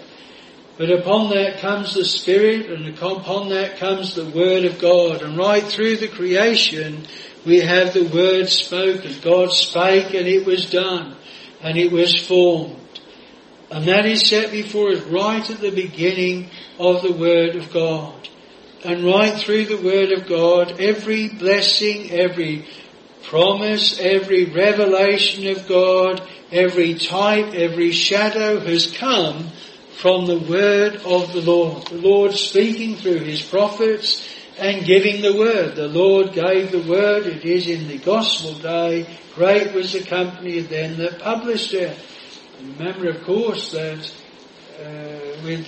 But 0.78 0.92
upon 0.92 1.30
that 1.30 1.60
comes 1.60 1.94
the 1.94 2.04
Spirit 2.04 2.70
and 2.70 2.88
upon 3.00 3.50
that 3.50 3.78
comes 3.78 4.14
the 4.14 4.30
Word 4.30 4.66
of 4.66 4.78
God. 4.78 5.22
And 5.22 5.38
right 5.38 5.64
through 5.64 5.98
the 5.98 6.10
creation, 6.10 7.08
we 7.46 7.62
have 7.62 7.94
the 7.94 8.08
word 8.10 8.50
spoken. 8.50 9.16
God 9.22 9.54
spake 9.54 10.14
and 10.14 10.28
it 10.28 10.46
was 10.46 10.70
done 10.70 11.16
and 11.62 11.78
it 11.78 11.94
was 11.94 12.28
formed. 12.28 12.76
And 13.70 13.86
that 13.86 14.06
is 14.06 14.28
set 14.28 14.52
before 14.52 14.92
us 14.92 15.02
right 15.04 15.50
at 15.50 15.60
the 15.60 15.72
beginning 15.72 16.50
of 16.80 17.02
the 17.02 17.12
Word 17.12 17.56
of 17.56 17.72
God. 17.72 18.30
And 18.86 19.04
right 19.04 19.38
through 19.38 19.66
the 19.66 19.82
Word 19.82 20.12
of 20.12 20.28
God, 20.28 20.80
every 20.80 21.28
blessing, 21.28 22.12
every 22.12 22.68
promise, 23.24 24.00
every 24.00 24.46
revelation 24.46 25.48
of 25.48 25.68
God, 25.68 26.22
every 26.52 26.96
type, 26.96 27.54
every 27.54 27.92
shadow 27.92 28.60
has 28.60 28.96
come 28.96 29.50
from 29.98 30.28
the 30.28 30.40
word 30.40 30.96
of 30.98 31.34
the 31.34 31.42
Lord. 31.42 31.88
The 31.88 31.98
Lord 31.98 32.34
speaking 32.34 32.96
through 32.96 33.20
his 33.20 33.42
prophets 33.42 34.28
and 34.58 34.86
giving 34.86 35.22
the 35.22 35.36
word. 35.36 35.76
The 35.76 35.88
Lord 35.88 36.34
gave 36.34 36.72
the 36.72 36.84
word. 36.84 37.26
It 37.26 37.44
is 37.44 37.68
in 37.68 37.88
the 37.88 37.98
gospel 37.98 38.54
day. 38.54 39.08
Great 39.36 39.74
was 39.74 39.94
the 39.94 40.04
company 40.04 40.60
then 40.62 40.98
that 40.98 41.20
published 41.20 41.74
it. 41.74 41.98
Remember, 42.62 43.10
of 43.10 43.24
course, 43.24 43.72
that 43.72 44.12
uh, 44.80 45.44
with 45.44 45.68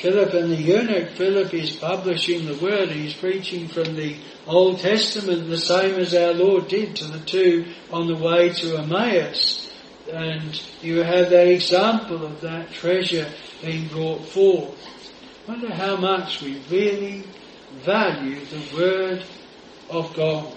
Philip 0.00 0.32
and 0.34 0.52
the 0.52 0.56
eunuch, 0.56 1.10
Philip 1.10 1.52
is 1.54 1.76
publishing 1.76 2.46
the 2.46 2.56
word. 2.56 2.90
He's 2.90 3.14
preaching 3.14 3.68
from 3.68 3.94
the 3.94 4.16
Old 4.46 4.80
Testament 4.80 5.48
the 5.48 5.58
same 5.58 5.96
as 5.96 6.14
our 6.14 6.32
Lord 6.32 6.68
did 6.68 6.96
to 6.96 7.04
the 7.04 7.20
two 7.20 7.66
on 7.92 8.08
the 8.08 8.16
way 8.16 8.50
to 8.50 8.78
Emmaus. 8.78 9.70
And 10.10 10.60
you 10.80 11.02
have 11.02 11.30
that 11.30 11.46
example 11.46 12.24
of 12.24 12.40
that 12.40 12.72
treasure 12.72 13.30
being 13.62 13.88
brought 13.88 14.24
forth. 14.26 14.76
I 15.46 15.52
wonder 15.52 15.72
how 15.72 15.96
much 15.96 16.42
we 16.42 16.60
really 16.70 17.24
value 17.84 18.44
the 18.46 18.76
Word 18.76 19.24
of 19.90 20.14
God. 20.14 20.56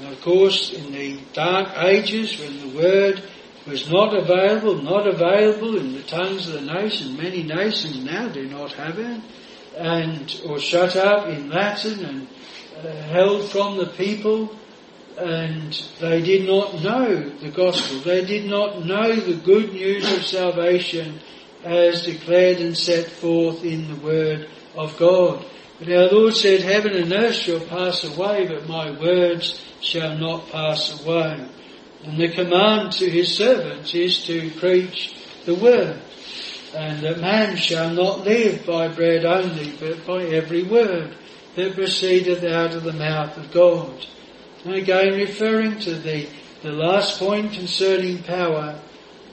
And 0.00 0.08
of 0.08 0.20
course, 0.22 0.72
in 0.72 0.92
the 0.92 1.20
dark 1.32 1.76
ages 1.78 2.40
when 2.40 2.60
the 2.60 2.78
Word 2.78 3.22
was 3.66 3.90
not 3.90 4.14
available, 4.14 4.82
not 4.82 5.06
available 5.06 5.76
in 5.78 5.94
the 5.94 6.02
tongues 6.02 6.48
of 6.48 6.54
the 6.54 6.60
nation, 6.60 7.16
many 7.16 7.42
nations 7.42 8.04
now 8.04 8.28
do 8.28 8.46
not 8.46 8.72
have 8.72 8.98
it, 8.98 9.20
and, 9.76 10.40
or 10.46 10.58
shut 10.58 10.96
up 10.96 11.28
in 11.28 11.50
Latin 11.50 12.04
and 12.04 12.28
uh, 12.76 12.92
held 13.04 13.50
from 13.50 13.78
the 13.78 13.86
people, 13.86 14.54
and 15.16 15.72
they 16.00 16.20
did 16.22 16.46
not 16.46 16.82
know 16.82 17.28
the 17.38 17.50
gospel. 17.50 18.00
They 18.00 18.24
did 18.24 18.50
not 18.50 18.84
know 18.84 19.14
the 19.14 19.36
good 19.36 19.72
news 19.72 20.12
of 20.12 20.24
salvation 20.24 21.20
as 21.62 22.04
declared 22.04 22.58
and 22.58 22.76
set 22.76 23.06
forth 23.06 23.64
in 23.64 23.88
the 23.88 24.00
Word 24.00 24.50
of 24.74 24.96
God. 24.98 25.44
But 25.78 25.88
our 25.88 26.08
Lord 26.08 26.36
said, 26.36 26.60
Heaven 26.60 26.94
and 26.94 27.12
earth 27.12 27.34
shall 27.34 27.60
pass 27.60 28.04
away, 28.04 28.46
but 28.46 28.68
my 28.68 28.90
words 28.90 29.60
shall 29.80 30.16
not 30.16 30.48
pass 30.50 31.02
away. 31.02 31.48
And 32.04 32.18
the 32.18 32.28
command 32.28 32.92
to 32.92 33.08
his 33.08 33.34
servants 33.34 33.94
is 33.94 34.24
to 34.26 34.50
preach 34.52 35.14
the 35.46 35.54
word. 35.54 36.00
And 36.76 37.00
that 37.02 37.20
man 37.20 37.56
shall 37.56 37.90
not 37.90 38.24
live 38.24 38.66
by 38.66 38.88
bread 38.88 39.24
only, 39.24 39.72
but 39.80 40.06
by 40.06 40.24
every 40.24 40.64
word 40.64 41.16
that 41.56 41.74
proceedeth 41.74 42.44
out 42.44 42.74
of 42.74 42.82
the 42.82 42.92
mouth 42.92 43.36
of 43.38 43.52
God. 43.52 44.06
And 44.64 44.74
again 44.74 45.14
referring 45.14 45.78
to 45.80 45.94
the, 45.94 46.28
the 46.62 46.72
last 46.72 47.18
point 47.18 47.52
concerning 47.52 48.22
power, 48.22 48.78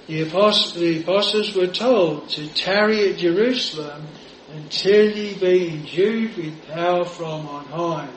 the 0.08 0.22
apostles, 0.22 0.74
the 0.74 1.02
apostles 1.02 1.56
were 1.56 1.68
told 1.68 2.30
to 2.30 2.48
tarry 2.54 3.10
at 3.10 3.18
Jerusalem 3.18 4.08
until 4.54 5.10
ye 5.10 5.34
be 5.36 5.70
endued 5.70 6.38
with 6.38 6.68
power 6.68 7.06
from 7.06 7.48
on 7.48 7.66
high. 7.66 8.10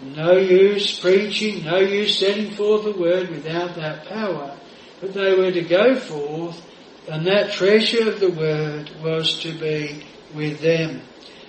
No 0.00 0.36
use 0.36 1.00
preaching, 1.00 1.64
no 1.64 1.78
use 1.78 2.18
setting 2.18 2.52
forth 2.52 2.84
the 2.84 2.92
word 2.92 3.30
without 3.30 3.74
that 3.74 4.06
power. 4.06 4.56
But 5.00 5.12
they 5.12 5.34
were 5.34 5.50
to 5.50 5.62
go 5.62 5.96
forth, 5.96 6.64
and 7.08 7.26
that 7.26 7.52
treasure 7.52 8.08
of 8.08 8.20
the 8.20 8.30
word 8.30 8.90
was 9.02 9.40
to 9.40 9.58
be 9.58 10.04
with 10.34 10.60
them. 10.60 11.02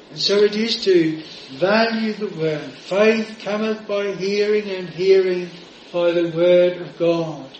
And 0.09 0.19
so 0.19 0.37
it 0.37 0.55
is 0.55 0.83
to 0.85 1.21
value 1.59 2.13
the 2.13 2.35
word. 2.35 2.71
Faith 2.71 3.39
cometh 3.43 3.87
by 3.87 4.13
hearing, 4.13 4.67
and 4.69 4.89
hearing 4.89 5.51
by 5.93 6.11
the 6.11 6.31
word 6.35 6.81
of 6.81 6.97
God. 6.97 7.55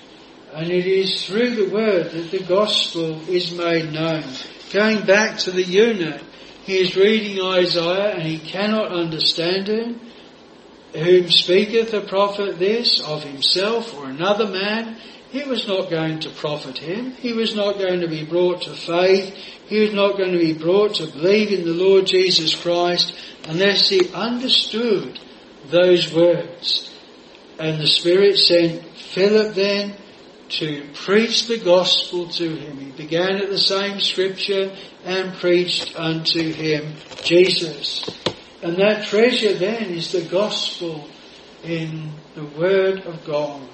And 0.54 0.72
it 0.72 0.88
is 0.88 1.28
through 1.28 1.52
the 1.52 1.70
word 1.70 2.10
that 2.12 2.32
the 2.32 2.44
gospel 2.44 3.22
is 3.30 3.52
made 3.52 3.92
known. 3.94 4.24
Going 4.74 5.06
back 5.06 5.38
to 5.40 5.52
the 5.52 5.64
eunuch, 5.64 6.22
he 6.64 6.78
is 6.78 6.96
reading 6.96 7.44
Isaiah 7.44 8.16
and 8.16 8.24
he 8.24 8.40
cannot 8.40 8.92
understand 8.92 9.70
it 9.70 9.96
whom 10.94 11.30
speaketh 11.30 11.94
a 11.94 12.02
prophet 12.02 12.60
this 12.60 13.00
of 13.02 13.24
himself 13.24 13.94
or 13.96 14.06
another 14.06 14.48
man, 14.48 14.98
he 15.32 15.44
was 15.44 15.68
not 15.68 15.90
going 15.90 16.20
to 16.22 16.30
profit 16.32 16.80
him. 16.80 17.12
He 17.12 17.34
was 17.34 17.56
not 17.56 17.78
going 17.78 18.02
to 18.02 18.08
be 18.08 18.26
brought 18.26 18.64
to 18.64 18.72
faith. 18.72 19.36
He 19.68 19.80
was 19.80 19.94
not 19.94 20.18
going 20.18 20.32
to 20.32 20.40
be 20.40 20.54
brought 20.54 20.96
to 20.96 21.06
believe 21.06 21.52
in 21.52 21.66
the 21.66 21.74
Lord 21.74 22.08
Jesus 22.08 22.56
Christ 22.56 23.14
unless 23.48 23.90
he 23.90 24.12
understood 24.12 25.20
those 25.68 26.12
words. 26.12 26.92
And 27.60 27.80
the 27.80 27.88
Spirit 27.88 28.38
sent 28.38 28.84
Philip 28.98 29.54
then 29.54 29.94
to 30.50 30.90
preach 30.96 31.46
the 31.46 31.60
gospel 31.60 32.28
to 32.30 32.56
him. 32.56 32.78
He 32.80 32.92
began 32.92 33.36
at 33.36 33.50
the 33.50 33.60
same 33.60 34.00
scripture 34.00 34.76
and 35.06 35.34
preached 35.36 36.00
unto 36.00 36.52
him 36.52 36.96
Jesus. 37.24 38.10
And 38.62 38.78
that 38.78 39.06
treasure 39.06 39.54
then 39.54 39.92
is 39.92 40.12
the 40.12 40.22
gospel 40.22 41.08
in 41.64 42.12
the 42.36 42.46
Word 42.46 43.02
of 43.06 43.26
God. 43.26 43.68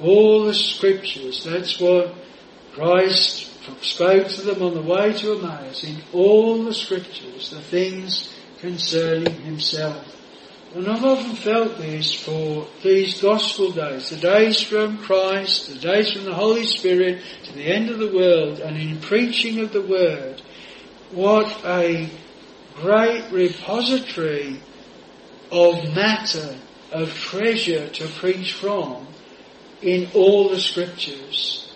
All 0.00 0.44
the 0.44 0.54
scriptures, 0.54 1.44
that's 1.44 1.78
what 1.78 2.14
Christ 2.72 3.50
spoke 3.82 4.28
to 4.28 4.42
them 4.42 4.62
on 4.62 4.74
the 4.74 4.82
way 4.82 5.12
to 5.12 5.38
Emmaus. 5.38 5.84
In 5.84 6.02
all 6.12 6.64
the 6.64 6.74
scriptures, 6.74 7.50
the 7.50 7.60
things 7.60 8.34
concerning 8.60 9.34
himself. 9.42 10.10
And 10.74 10.88
I've 10.88 11.04
often 11.04 11.36
felt 11.36 11.78
this 11.78 12.12
for 12.12 12.66
these 12.82 13.22
gospel 13.22 13.70
days, 13.70 14.10
the 14.10 14.16
days 14.16 14.60
from 14.60 14.98
Christ, 14.98 15.68
the 15.68 15.78
days 15.78 16.12
from 16.12 16.24
the 16.24 16.34
Holy 16.34 16.66
Spirit 16.66 17.22
to 17.44 17.52
the 17.52 17.64
end 17.64 17.90
of 17.90 18.00
the 18.00 18.12
world, 18.12 18.58
and 18.58 18.76
in 18.76 19.00
preaching 19.00 19.60
of 19.60 19.72
the 19.72 19.82
Word, 19.82 20.42
what 21.12 21.64
a 21.64 22.10
great 22.76 23.30
repository 23.30 24.60
of 25.50 25.94
matter, 25.94 26.56
of 26.92 27.12
treasure 27.14 27.88
to 27.88 28.06
preach 28.08 28.52
from 28.52 29.06
in 29.82 30.08
all 30.14 30.48
the 30.48 30.60
scriptures. 30.60 31.72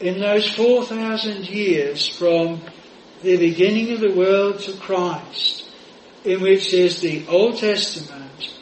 In 0.00 0.20
those 0.20 0.48
4,000 0.54 1.48
years 1.48 2.08
from 2.08 2.60
the 3.22 3.36
beginning 3.36 3.92
of 3.92 4.00
the 4.00 4.12
world 4.12 4.60
to 4.60 4.72
Christ, 4.74 5.64
in 6.24 6.40
which 6.40 6.70
there's 6.70 7.00
the 7.00 7.26
Old 7.28 7.58
Testament, 7.58 8.54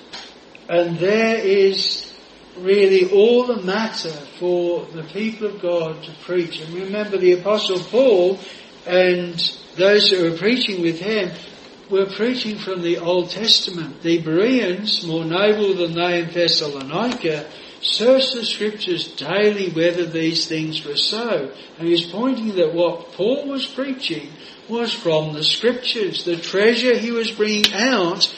and 0.69 0.99
there 0.99 1.39
is 1.39 2.13
really 2.59 3.11
all 3.11 3.47
the 3.47 3.63
matter 3.63 4.13
for 4.39 4.87
the 4.87 5.03
people 5.05 5.49
of 5.49 5.61
God 5.61 6.03
to 6.05 6.13
preach. 6.23 6.61
And 6.61 6.75
remember 6.75 7.19
the 7.19 7.33
Apostle 7.33 7.81
Paul 7.81 8.39
and 8.87 9.39
those 9.77 10.11
who 10.11 10.31
were 10.31 10.37
preaching 10.37 10.83
with 10.83 10.99
him 10.99 11.31
were 11.91 12.07
preaching 12.07 12.59
from 12.59 12.83
the 12.83 12.99
Old 12.99 13.31
Testament. 13.31 14.03
The 14.03 14.21
Bereans, 14.23 15.07
more 15.07 15.25
noble 15.25 15.75
than 15.75 15.95
they 15.95 16.23
in 16.23 16.31
Thessalonica, 16.33 17.47
searched 17.81 18.35
the 18.35 18.45
scriptures 18.45 19.09
daily 19.09 19.71
whether 19.71 20.07
these 20.07 20.49
things 20.49 20.85
were 20.85 20.97
so. 20.97 21.53
And 21.79 21.89
he's 21.89 22.07
pointing 22.07 22.57
that 22.57 22.73
what 22.73 23.13
Paul 23.13 23.49
was 23.49 23.67
preaching 23.67 24.31
was 24.69 24.93
from 24.95 25.35
the 25.35 25.45
scriptures. 25.45 26.25
The 26.25 26.37
treasure 26.37 26.97
he 26.97 27.11
was 27.11 27.31
bringing 27.31 27.73
out 27.75 28.35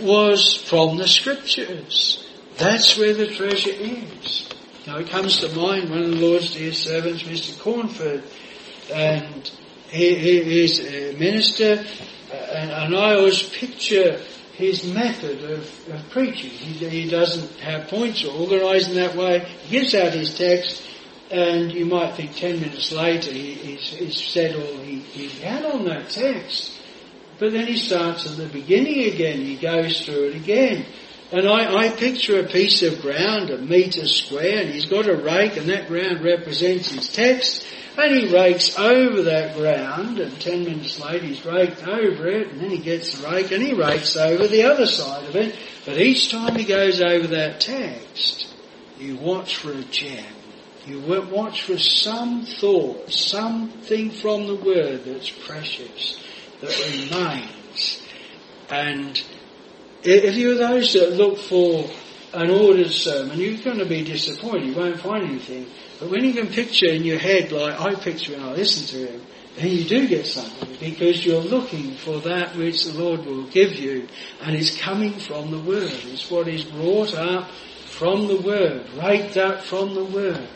was 0.00 0.56
from 0.56 0.96
the 0.96 1.08
scriptures. 1.08 2.24
That's 2.56 2.98
where 2.98 3.14
the 3.14 3.28
treasure 3.28 3.70
is. 3.70 4.48
Now 4.86 4.98
it 4.98 5.08
comes 5.08 5.38
to 5.40 5.54
mind 5.54 5.90
one 5.90 6.02
of 6.02 6.10
the 6.10 6.16
Lord's 6.16 6.54
dear 6.54 6.72
servants, 6.72 7.22
Mr. 7.22 7.60
Cornford, 7.60 8.24
and 8.92 9.50
he, 9.88 10.42
he's 10.42 10.80
a 10.80 11.14
uh, 11.14 11.18
minister 11.18 11.84
uh, 12.30 12.34
and, 12.34 12.70
and 12.70 12.96
I 12.96 13.14
always 13.14 13.42
picture 13.42 14.20
his 14.52 14.84
method 14.84 15.44
of, 15.44 15.88
of 15.88 16.10
preaching. 16.10 16.50
He, 16.50 16.88
he, 16.88 17.08
doesn't 17.08 17.58
have 17.60 17.88
points 17.88 18.24
or 18.24 18.32
organise 18.32 18.88
in 18.88 18.96
that 18.96 19.14
way. 19.14 19.40
He 19.62 19.78
gives 19.78 19.94
out 19.94 20.12
his 20.12 20.36
text, 20.36 20.82
and 21.30 21.72
you 21.72 21.86
might 21.86 22.16
think 22.16 22.36
ten 22.36 22.60
minutes 22.60 22.92
later 22.92 23.32
he, 23.32 23.52
he's, 23.52 23.88
he's 23.88 24.22
said 24.22 24.56
all 24.56 24.82
he, 24.82 24.98
he 24.98 25.28
had 25.40 25.64
on 25.64 25.84
that 25.84 26.10
text. 26.10 26.78
But 27.38 27.52
then 27.52 27.66
he 27.68 27.76
starts 27.76 28.26
at 28.26 28.36
the 28.36 28.48
beginning 28.48 29.14
again. 29.14 29.40
He 29.40 29.56
goes 29.56 30.04
through 30.04 30.30
it 30.30 30.36
again. 30.36 30.84
And 31.30 31.46
I, 31.46 31.84
I 31.84 31.88
picture 31.90 32.40
a 32.40 32.48
piece 32.48 32.82
of 32.82 33.00
ground, 33.00 33.50
a 33.50 33.58
metre 33.58 34.08
square, 34.08 34.62
and 34.62 34.70
he's 34.70 34.86
got 34.86 35.08
a 35.08 35.14
rake, 35.14 35.56
and 35.56 35.68
that 35.68 35.86
ground 35.86 36.24
represents 36.24 36.90
his 36.90 37.12
text. 37.12 37.64
And 37.98 38.14
he 38.14 38.32
rakes 38.32 38.78
over 38.78 39.22
that 39.22 39.56
ground, 39.56 40.20
and 40.20 40.40
ten 40.40 40.62
minutes 40.62 41.00
later 41.00 41.26
he's 41.26 41.44
raked 41.44 41.86
over 41.86 42.28
it, 42.28 42.52
and 42.52 42.60
then 42.60 42.70
he 42.70 42.78
gets 42.78 43.18
the 43.18 43.28
rake 43.28 43.50
and 43.50 43.60
he 43.60 43.74
rakes 43.74 44.16
over 44.16 44.46
the 44.46 44.62
other 44.62 44.86
side 44.86 45.24
of 45.24 45.34
it. 45.34 45.58
But 45.84 45.98
each 45.98 46.30
time 46.30 46.54
he 46.54 46.64
goes 46.64 47.00
over 47.00 47.26
that 47.26 47.60
text, 47.60 48.54
you 48.98 49.16
watch 49.16 49.56
for 49.56 49.72
a 49.72 49.82
gem. 49.82 50.24
You 50.86 51.00
watch 51.00 51.62
for 51.62 51.76
some 51.76 52.46
thought, 52.46 53.10
something 53.10 54.12
from 54.12 54.46
the 54.46 54.54
word 54.54 55.04
that's 55.04 55.30
precious, 55.30 56.22
that 56.60 57.10
remains. 57.10 58.02
And 58.70 59.20
if 60.04 60.36
you're 60.36 60.54
those 60.54 60.92
that 60.92 61.14
look 61.14 61.38
for 61.38 61.90
an 62.32 62.50
ordered 62.50 62.90
sermon, 62.90 63.38
you're 63.40 63.62
going 63.62 63.78
to 63.78 63.86
be 63.86 64.04
disappointed. 64.04 64.68
You 64.68 64.76
won't 64.76 65.00
find 65.00 65.24
anything. 65.24 65.66
But 65.98 66.10
when 66.10 66.24
you 66.24 66.32
can 66.32 66.48
picture 66.48 66.88
in 66.88 67.04
your 67.04 67.18
head, 67.18 67.52
like 67.52 67.80
I 67.80 67.94
picture 67.94 68.32
when 68.32 68.42
I 68.42 68.52
listen 68.52 68.86
to 68.98 69.12
him, 69.12 69.26
then 69.56 69.68
you 69.68 69.84
do 69.84 70.06
get 70.06 70.26
something 70.26 70.76
because 70.78 71.24
you're 71.24 71.40
looking 71.40 71.94
for 71.94 72.20
that 72.20 72.54
which 72.54 72.84
the 72.84 72.92
Lord 72.92 73.26
will 73.26 73.44
give 73.48 73.74
you 73.74 74.06
and 74.40 74.54
it's 74.54 74.78
coming 74.80 75.18
from 75.18 75.50
the 75.50 75.58
Word. 75.58 75.90
It's 75.90 76.30
what 76.30 76.46
is 76.46 76.64
brought 76.64 77.14
up 77.14 77.50
from 77.86 78.28
the 78.28 78.40
Word, 78.40 78.88
raked 79.02 79.36
up 79.36 79.62
from 79.62 79.94
the 79.94 80.04
Word. 80.04 80.48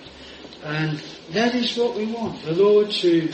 And 0.63 1.03
that 1.31 1.55
is 1.57 1.77
what 1.77 1.97
we 1.97 2.07
want. 2.07 2.43
The 2.45 2.53
Lord 2.53 2.91
to 2.91 3.33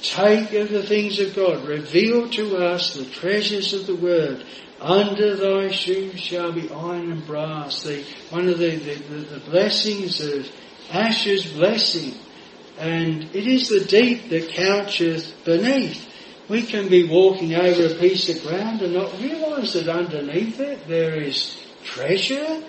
take 0.00 0.52
of 0.54 0.70
the 0.70 0.82
things 0.82 1.18
of 1.18 1.34
God, 1.36 1.66
reveal 1.66 2.30
to 2.30 2.56
us 2.56 2.94
the 2.94 3.04
treasures 3.04 3.74
of 3.74 3.86
the 3.86 3.94
Word. 3.94 4.44
Under 4.82 5.36
thy 5.36 5.70
shoes 5.70 6.18
shall 6.18 6.52
be 6.52 6.70
iron 6.70 7.12
and 7.12 7.26
brass. 7.26 7.84
The, 7.84 8.04
one 8.30 8.48
of 8.48 8.58
the, 8.58 8.76
the, 8.76 9.16
the 9.16 9.40
blessings 9.48 10.20
of 10.20 10.48
Asher's 10.90 11.50
blessing 11.52 12.14
and 12.78 13.24
it 13.34 13.46
is 13.46 13.68
the 13.68 13.84
deep 13.84 14.28
that 14.30 14.48
coucheth 14.48 15.44
beneath. 15.44 16.08
We 16.48 16.62
can 16.62 16.88
be 16.88 17.08
walking 17.08 17.54
over 17.54 17.86
a 17.86 17.98
piece 17.98 18.28
of 18.28 18.42
ground 18.42 18.82
and 18.82 18.94
not 18.94 19.20
realise 19.20 19.74
that 19.74 19.88
underneath 19.88 20.58
it 20.58 20.88
there 20.88 21.14
is 21.14 21.56
treasure. 21.84 22.62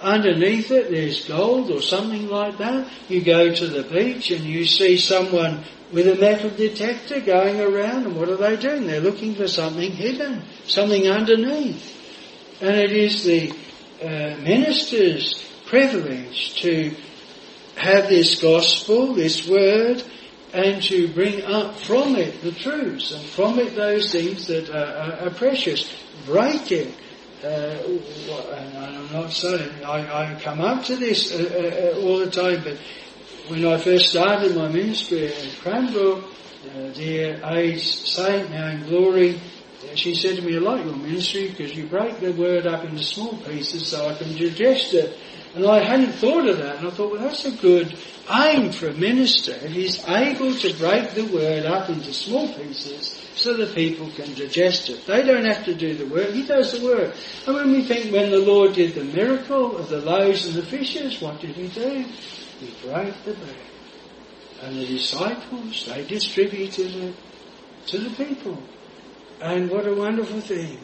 Underneath 0.00 0.70
it 0.70 0.90
there's 0.90 1.28
gold 1.28 1.70
or 1.70 1.82
something 1.82 2.28
like 2.28 2.58
that. 2.58 2.90
You 3.08 3.22
go 3.22 3.54
to 3.54 3.66
the 3.66 3.82
beach 3.82 4.30
and 4.30 4.44
you 4.44 4.64
see 4.64 4.96
someone 4.96 5.64
with 5.92 6.06
a 6.06 6.16
metal 6.16 6.50
detector 6.50 7.20
going 7.20 7.60
around 7.60 8.06
and 8.06 8.16
what 8.16 8.28
are 8.28 8.36
they 8.36 8.56
doing? 8.56 8.86
They're 8.86 9.00
looking 9.00 9.34
for 9.34 9.48
something 9.48 9.92
hidden, 9.92 10.42
something 10.66 11.08
underneath. 11.08 11.94
And 12.60 12.76
it 12.76 12.92
is 12.92 13.24
the 13.24 13.52
uh, 14.02 14.36
minister's 14.42 15.44
privilege 15.66 16.60
to 16.62 16.94
have 17.76 18.08
this 18.08 18.40
gospel, 18.40 19.14
this 19.14 19.48
word, 19.48 20.02
and 20.52 20.82
to 20.82 21.08
bring 21.12 21.42
up 21.44 21.76
from 21.76 22.16
it 22.16 22.42
the 22.42 22.52
truths, 22.52 23.12
and 23.12 23.22
from 23.22 23.58
it 23.58 23.74
those 23.76 24.10
things 24.12 24.46
that 24.46 24.70
are, 24.70 24.76
are, 24.76 25.26
are 25.26 25.30
precious. 25.30 25.92
Break 26.26 26.72
it. 26.72 26.94
Uh, 27.44 27.76
I'm 28.52 29.12
not 29.12 29.30
saying 29.30 29.84
I, 29.84 30.34
I, 30.34 30.40
come 30.40 30.60
up 30.60 30.84
to 30.86 30.96
this 30.96 31.32
uh, 31.32 31.36
uh, 31.36 32.00
uh, 32.00 32.04
all 32.04 32.18
the 32.18 32.30
time, 32.30 32.64
but 32.64 32.78
when 33.48 33.64
I 33.64 33.78
first 33.78 34.10
started 34.10 34.54
my 34.54 34.68
ministry 34.68 35.28
at 35.28 35.56
Cranbrook, 35.60 36.22
uh, 36.22 36.88
dear 36.90 37.40
aged 37.44 38.06
saint 38.06 38.50
now 38.50 38.68
in 38.68 38.86
glory, 38.86 39.40
she 39.94 40.14
said 40.14 40.36
to 40.36 40.42
me, 40.42 40.56
I 40.56 40.58
like 40.58 40.84
your 40.84 40.96
ministry 40.96 41.48
because 41.48 41.74
you 41.74 41.86
break 41.86 42.20
the 42.20 42.32
word 42.32 42.66
up 42.66 42.84
into 42.84 43.02
small 43.02 43.36
pieces 43.38 43.86
so 43.86 44.06
I 44.06 44.14
can 44.14 44.36
digest 44.36 44.92
it. 44.92 45.18
And 45.54 45.64
I 45.64 45.82
hadn't 45.82 46.12
thought 46.12 46.46
of 46.46 46.58
that, 46.58 46.76
and 46.76 46.88
I 46.88 46.90
thought, 46.90 47.10
well, 47.10 47.22
that's 47.22 47.46
a 47.46 47.52
good 47.52 47.98
aim 48.30 48.70
for 48.70 48.88
a 48.88 48.92
minister. 48.92 49.52
If 49.52 49.72
he's 49.72 50.06
able 50.06 50.54
to 50.54 50.74
break 50.74 51.12
the 51.12 51.24
word 51.24 51.64
up 51.64 51.88
into 51.88 52.12
small 52.12 52.52
pieces 52.52 53.18
so 53.34 53.54
that 53.56 53.74
people 53.74 54.10
can 54.10 54.34
digest 54.34 54.90
it. 54.90 55.06
They 55.06 55.22
don't 55.22 55.46
have 55.46 55.64
to 55.64 55.74
do 55.74 55.94
the 55.94 56.06
work, 56.06 56.32
he 56.32 56.42
does 56.44 56.78
the 56.78 56.84
work. 56.84 57.14
And 57.46 57.54
when 57.54 57.70
we 57.70 57.82
think 57.82 58.12
when 58.12 58.30
the 58.30 58.40
Lord 58.40 58.74
did 58.74 58.94
the 58.94 59.04
miracle 59.04 59.78
of 59.78 59.88
the 59.88 60.00
loaves 60.00 60.46
and 60.46 60.54
the 60.54 60.66
fishes, 60.66 61.22
what 61.22 61.40
did 61.40 61.56
he 61.56 61.68
do? 61.68 62.04
He 62.60 62.74
broke 62.82 63.14
the 63.24 63.34
bread. 63.34 63.56
And 64.62 64.76
the 64.76 64.86
disciples, 64.86 65.86
they 65.86 66.04
distributed 66.04 66.94
it 66.94 67.14
to 67.86 67.98
the 67.98 68.24
people. 68.24 68.60
And 69.40 69.70
what 69.70 69.86
a 69.86 69.94
wonderful 69.94 70.40
thing. 70.40 70.78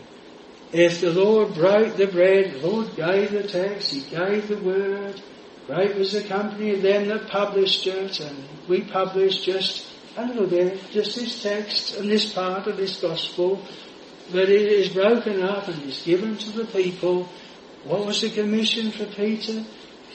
If 0.72 1.00
the 1.00 1.12
Lord 1.12 1.54
broke 1.54 1.96
the 1.96 2.06
bread, 2.06 2.52
the 2.52 2.66
Lord 2.66 2.94
gave 2.94 3.32
the 3.32 3.42
text, 3.42 3.92
He 3.92 4.00
gave 4.02 4.48
the 4.48 4.58
word, 4.58 5.20
great 5.66 5.96
was 5.96 6.12
the 6.12 6.22
company 6.22 6.74
of 6.74 6.82
them 6.82 7.08
that 7.08 7.28
published 7.28 7.86
it, 7.86 8.20
and 8.20 8.44
we 8.68 8.82
published 8.82 9.44
just 9.44 9.86
a 10.16 10.26
little 10.26 10.46
bit, 10.46 10.80
just 10.90 11.16
this 11.16 11.42
text 11.42 11.96
and 11.96 12.08
this 12.08 12.32
part 12.32 12.68
of 12.68 12.76
this 12.76 13.00
gospel, 13.00 13.60
but 14.30 14.48
it 14.48 14.72
is 14.72 14.90
broken 14.90 15.42
up 15.42 15.66
and 15.66 15.82
is 15.82 16.02
given 16.02 16.36
to 16.38 16.50
the 16.50 16.66
people. 16.66 17.28
What 17.84 18.06
was 18.06 18.20
the 18.20 18.30
commission 18.30 18.92
for 18.92 19.06
Peter? 19.06 19.64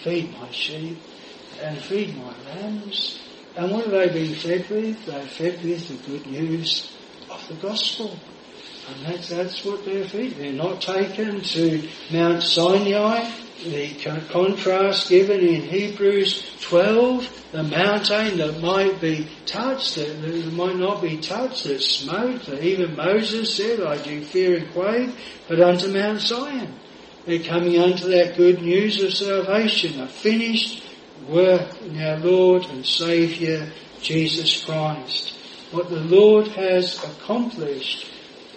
Feed 0.03 0.31
my 0.39 0.49
sheep 0.51 0.97
and 1.61 1.77
feed 1.79 2.15
my 2.17 2.33
lambs. 2.45 3.19
And 3.55 3.71
what 3.71 3.85
have 3.85 3.91
they 3.91 4.07
been 4.09 4.35
fed 4.35 4.69
with? 4.69 5.05
They're 5.05 5.21
fed 5.23 5.63
with 5.63 5.87
the 5.87 6.11
good 6.11 6.25
news 6.27 6.95
of 7.29 7.47
the 7.47 7.55
gospel. 7.55 8.17
And 8.89 9.05
that's, 9.05 9.29
that's 9.29 9.65
what 9.65 9.85
they're 9.85 10.07
feeding. 10.07 10.37
They're 10.37 10.53
not 10.53 10.81
taken 10.81 11.41
to 11.41 11.87
Mount 12.11 12.41
Sinai, 12.41 13.29
the 13.63 14.25
contrast 14.31 15.09
given 15.09 15.41
in 15.41 15.61
Hebrews 15.61 16.57
12, 16.61 17.51
the 17.51 17.63
mountain 17.63 18.37
that 18.37 18.61
might 18.61 19.01
be 19.01 19.27
touched, 19.45 19.95
that, 19.95 20.21
that 20.21 20.53
might 20.53 20.77
not 20.77 21.01
be 21.01 21.17
touched, 21.17 21.65
that 21.65 21.81
smote, 21.81 22.45
that 22.45 22.63
even 22.63 22.95
Moses 22.95 23.55
said, 23.55 23.81
I 23.81 24.01
do 24.01 24.23
fear 24.23 24.57
and 24.57 24.71
quake, 24.71 25.09
but 25.47 25.59
unto 25.59 25.91
Mount 25.91 26.21
Zion. 26.21 26.73
They're 27.25 27.43
coming 27.43 27.77
unto 27.77 28.07
that 28.09 28.37
good 28.37 28.61
news 28.61 29.03
of 29.03 29.13
salvation, 29.13 29.99
a 29.99 30.07
finished 30.07 30.88
work 31.27 31.81
in 31.81 32.01
our 32.01 32.17
Lord 32.19 32.65
and 32.65 32.85
Saviour 32.85 33.67
Jesus 34.01 34.63
Christ. 34.63 35.35
What 35.71 35.89
the 35.89 35.99
Lord 35.99 36.47
has 36.49 37.03
accomplished 37.03 38.09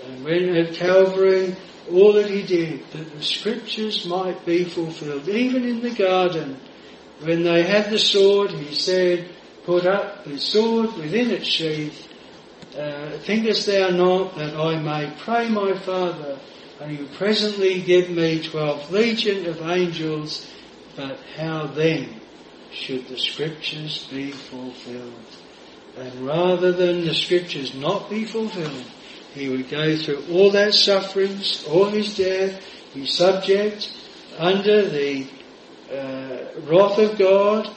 and 0.07 0.25
when 0.25 0.57
at 0.57 0.75
Calvary, 0.75 1.57
all 1.91 2.13
that 2.15 2.29
he 2.29 2.43
did, 2.43 2.85
that 2.93 3.13
the 3.13 3.23
scriptures 3.23 4.05
might 4.07 4.45
be 4.45 4.65
fulfilled. 4.65 5.29
Even 5.29 5.65
in 5.65 5.81
the 5.81 5.91
garden, 5.91 6.59
when 7.21 7.45
they 7.45 7.63
had 7.63 7.91
the 7.91 7.99
sword, 7.99 8.51
he 8.51 8.75
said, 8.75 9.29
put 9.65 9.87
up 9.87 10.25
the 10.25 10.39
sword 10.39 10.93
within 10.95 11.31
its 11.31 11.47
sheath. 11.47 12.09
Uh, 12.77 13.11
thinkest 13.19 13.67
thou 13.67 13.91
not 13.91 14.35
that 14.37 14.57
I 14.57 14.79
may 14.81 15.13
pray 15.19 15.49
my 15.49 15.79
Father, 15.79 16.39
and 16.81 16.91
he 16.91 17.03
will 17.03 17.15
presently 17.17 17.81
give 17.83 18.11
me 18.11 18.43
twelve 18.43 18.91
legion 18.91 19.47
of 19.47 19.61
angels, 19.63 20.51
but 20.97 21.19
how 21.37 21.67
then 21.67 22.22
should 22.73 23.09
the 23.09 23.19
scriptures 23.19 24.09
be 24.11 24.31
fulfilled? 24.31 25.13
And 25.97 26.27
rather 26.27 26.73
than 26.73 27.05
the 27.05 27.15
scriptures 27.15 27.75
not 27.75 28.09
be 28.09 28.25
fulfilled, 28.25 28.87
he 29.35 29.49
would 29.49 29.69
go 29.71 29.97
through 29.97 30.25
all 30.31 30.51
that 30.51 30.75
sufferings, 30.75 31.65
all 31.67 31.87
his 31.87 32.17
death, 32.17 32.63
be 32.95 33.07
subject 33.07 33.93
under 34.39 34.89
the 34.89 35.27
uh, 35.91 36.61
wrath 36.61 36.99
of 36.99 37.19
God 37.19 37.69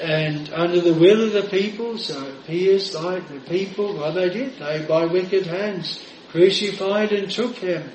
and 0.00 0.52
under 0.52 0.80
the 0.80 0.94
will 0.94 1.24
of 1.24 1.32
the 1.32 1.48
people. 1.48 1.98
So 1.98 2.22
it 2.24 2.36
appears 2.38 2.94
like 2.94 3.28
the 3.28 3.40
people, 3.40 3.96
what 3.96 4.14
they 4.14 4.30
did, 4.30 4.58
they 4.58 4.84
by 4.86 5.06
wicked 5.06 5.46
hands 5.46 6.04
crucified 6.30 7.12
and 7.12 7.30
took 7.30 7.56
him. 7.56 7.90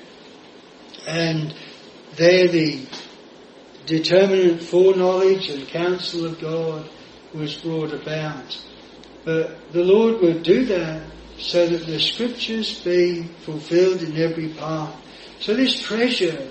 And 1.06 1.54
there 2.16 2.48
the 2.48 2.86
determinate 3.86 4.62
foreknowledge 4.62 5.48
and 5.48 5.68
counsel 5.68 6.26
of 6.26 6.40
God 6.40 6.88
was 7.32 7.56
brought 7.56 7.92
about. 7.92 8.58
But 9.24 9.72
the 9.72 9.82
Lord 9.82 10.20
would 10.20 10.42
do 10.42 10.64
that 10.66 11.10
so 11.38 11.66
that 11.66 11.86
the 11.86 11.98
scriptures 11.98 12.80
be 12.82 13.24
fulfilled 13.44 14.02
in 14.02 14.16
every 14.16 14.48
part. 14.48 14.94
So 15.40 15.54
this 15.54 15.82
treasure, 15.82 16.50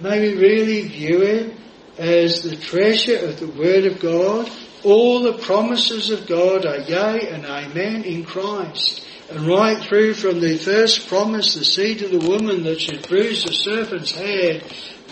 may 0.00 0.20
we 0.20 0.36
really 0.36 0.88
view 0.88 1.22
it 1.22 1.56
as 1.98 2.42
the 2.42 2.56
treasure 2.56 3.18
of 3.18 3.40
the 3.40 3.48
Word 3.48 3.86
of 3.86 4.00
God. 4.00 4.50
All 4.84 5.22
the 5.22 5.38
promises 5.38 6.10
of 6.10 6.26
God 6.26 6.64
are 6.64 6.78
yea 6.78 7.28
and 7.28 7.44
amen 7.44 8.04
in 8.04 8.24
Christ. 8.24 9.06
And 9.30 9.46
right 9.46 9.82
through 9.84 10.14
from 10.14 10.40
the 10.40 10.56
first 10.56 11.06
promise, 11.06 11.54
the 11.54 11.64
seed 11.64 12.02
of 12.02 12.10
the 12.10 12.28
woman 12.28 12.64
that 12.64 12.80
should 12.80 13.06
bruise 13.06 13.44
the 13.44 13.52
serpent's 13.52 14.12
head, 14.12 14.64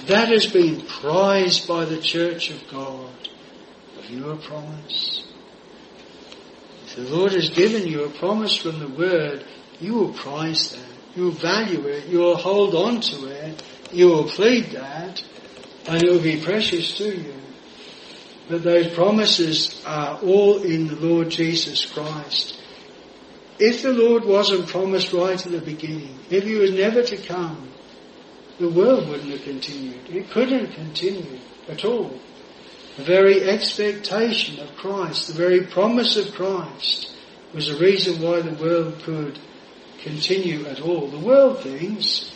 that 0.09 0.29
has 0.29 0.47
been 0.47 0.81
prized 0.81 1.69
by 1.69 1.85
the 1.85 2.01
church 2.01 2.51
of 2.51 2.67
God. 2.71 3.29
Have 3.97 4.11
you 4.11 4.31
a 4.31 4.37
promise? 4.37 5.27
If 6.87 6.97
the 6.97 7.03
Lord 7.03 7.33
has 7.33 7.51
given 7.51 7.87
you 7.87 8.05
a 8.05 8.11
promise 8.11 8.57
from 8.57 8.79
the 8.79 8.89
Word, 8.89 9.45
you 9.81 9.95
will 9.95 10.15
prize 10.15 10.71
that. 10.71 10.99
You 11.15 11.25
will 11.25 11.31
value 11.33 11.87
it. 11.89 12.07
You 12.07 12.21
will 12.21 12.37
hold 12.37 12.75
on 12.75 13.01
to 13.03 13.27
it. 13.27 13.63
You 13.93 14.09
will 14.09 14.29
plead 14.29 14.71
that. 14.71 15.23
And 15.87 16.03
it 16.03 16.11
will 16.11 16.23
be 16.23 16.43
precious 16.43 16.97
to 16.99 17.15
you. 17.15 17.35
But 18.49 18.63
those 18.63 18.95
promises 18.95 19.83
are 19.87 20.19
all 20.21 20.63
in 20.63 20.87
the 20.87 20.97
Lord 20.97 21.29
Jesus 21.29 21.85
Christ. 21.85 22.59
If 23.59 23.83
the 23.83 23.93
Lord 23.93 24.25
wasn't 24.25 24.69
promised 24.69 25.13
right 25.13 25.45
at 25.45 25.53
the 25.53 25.61
beginning, 25.61 26.19
if 26.31 26.45
He 26.45 26.55
was 26.55 26.73
never 26.73 27.03
to 27.03 27.17
come, 27.19 27.69
the 28.59 28.69
world 28.69 29.09
wouldn't 29.09 29.31
have 29.31 29.43
continued. 29.43 30.09
It 30.11 30.31
couldn't 30.31 30.73
continue 30.73 31.39
at 31.69 31.85
all. 31.85 32.19
The 32.97 33.05
very 33.05 33.49
expectation 33.49 34.59
of 34.59 34.75
Christ, 34.77 35.29
the 35.29 35.35
very 35.35 35.65
promise 35.67 36.17
of 36.17 36.35
Christ 36.35 37.13
was 37.55 37.69
the 37.69 37.79
reason 37.79 38.21
why 38.21 38.41
the 38.41 38.61
world 38.61 38.99
could 39.05 39.39
continue 40.03 40.67
at 40.67 40.81
all. 40.81 41.07
The 41.09 41.25
world 41.25 41.63
things 41.63 42.35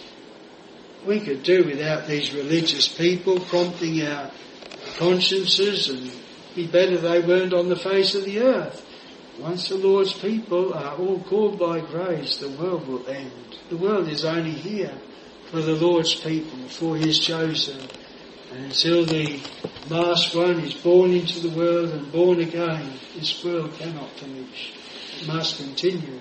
we 1.04 1.18
could 1.18 1.42
do 1.42 1.64
without 1.64 2.06
these 2.06 2.32
religious 2.32 2.87
people 2.87 3.40
prompting 3.40 4.06
our 4.06 4.30
consciences 4.98 5.88
and 5.88 6.12
be 6.54 6.68
better 6.68 6.98
they 6.98 7.20
weren't 7.20 7.52
on 7.52 7.68
the 7.68 7.76
face 7.76 8.14
of 8.14 8.24
the 8.24 8.40
earth. 8.40 8.87
Once 9.40 9.68
the 9.68 9.76
Lord's 9.76 10.12
people 10.12 10.72
are 10.74 10.94
all 10.94 11.20
called 11.24 11.58
by 11.58 11.80
grace, 11.80 12.37
the 12.37 12.50
world 12.50 12.87
will 12.87 13.08
end. 13.08 13.58
The 13.70 13.76
world 13.76 14.08
is 14.08 14.24
only 14.24 14.52
here 14.52 14.94
for 15.52 15.60
the 15.60 15.76
Lord's 15.76 16.14
people, 16.14 16.66
for 16.68 16.96
His 16.96 17.18
chosen. 17.18 17.78
And 18.50 18.64
until 18.64 19.04
the 19.04 19.38
last 19.90 20.34
one 20.34 20.58
is 20.60 20.72
born 20.72 21.12
into 21.12 21.40
the 21.40 21.54
world 21.54 21.90
and 21.90 22.10
born 22.10 22.40
again, 22.40 22.90
this 23.14 23.44
world 23.44 23.74
cannot 23.74 24.08
finish. 24.12 24.72
It 25.20 25.28
must 25.28 25.58
continue. 25.58 26.20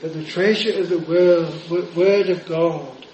But 0.00 0.14
the 0.14 0.24
treasure 0.24 0.80
of 0.80 0.88
the 0.88 1.00
world, 1.00 1.94
Word 1.94 2.30
of 2.30 2.46
God 2.46 3.06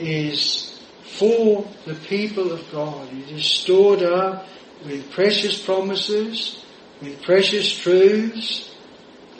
is 0.00 0.82
for 1.04 1.70
the 1.86 1.94
people 1.94 2.50
of 2.50 2.68
God. 2.72 3.12
It 3.12 3.30
is 3.30 3.46
stored 3.46 4.02
up 4.02 4.48
with 4.84 5.12
precious 5.12 5.64
promises, 5.64 6.64
with 7.00 7.22
precious 7.22 7.78
truths. 7.78 8.74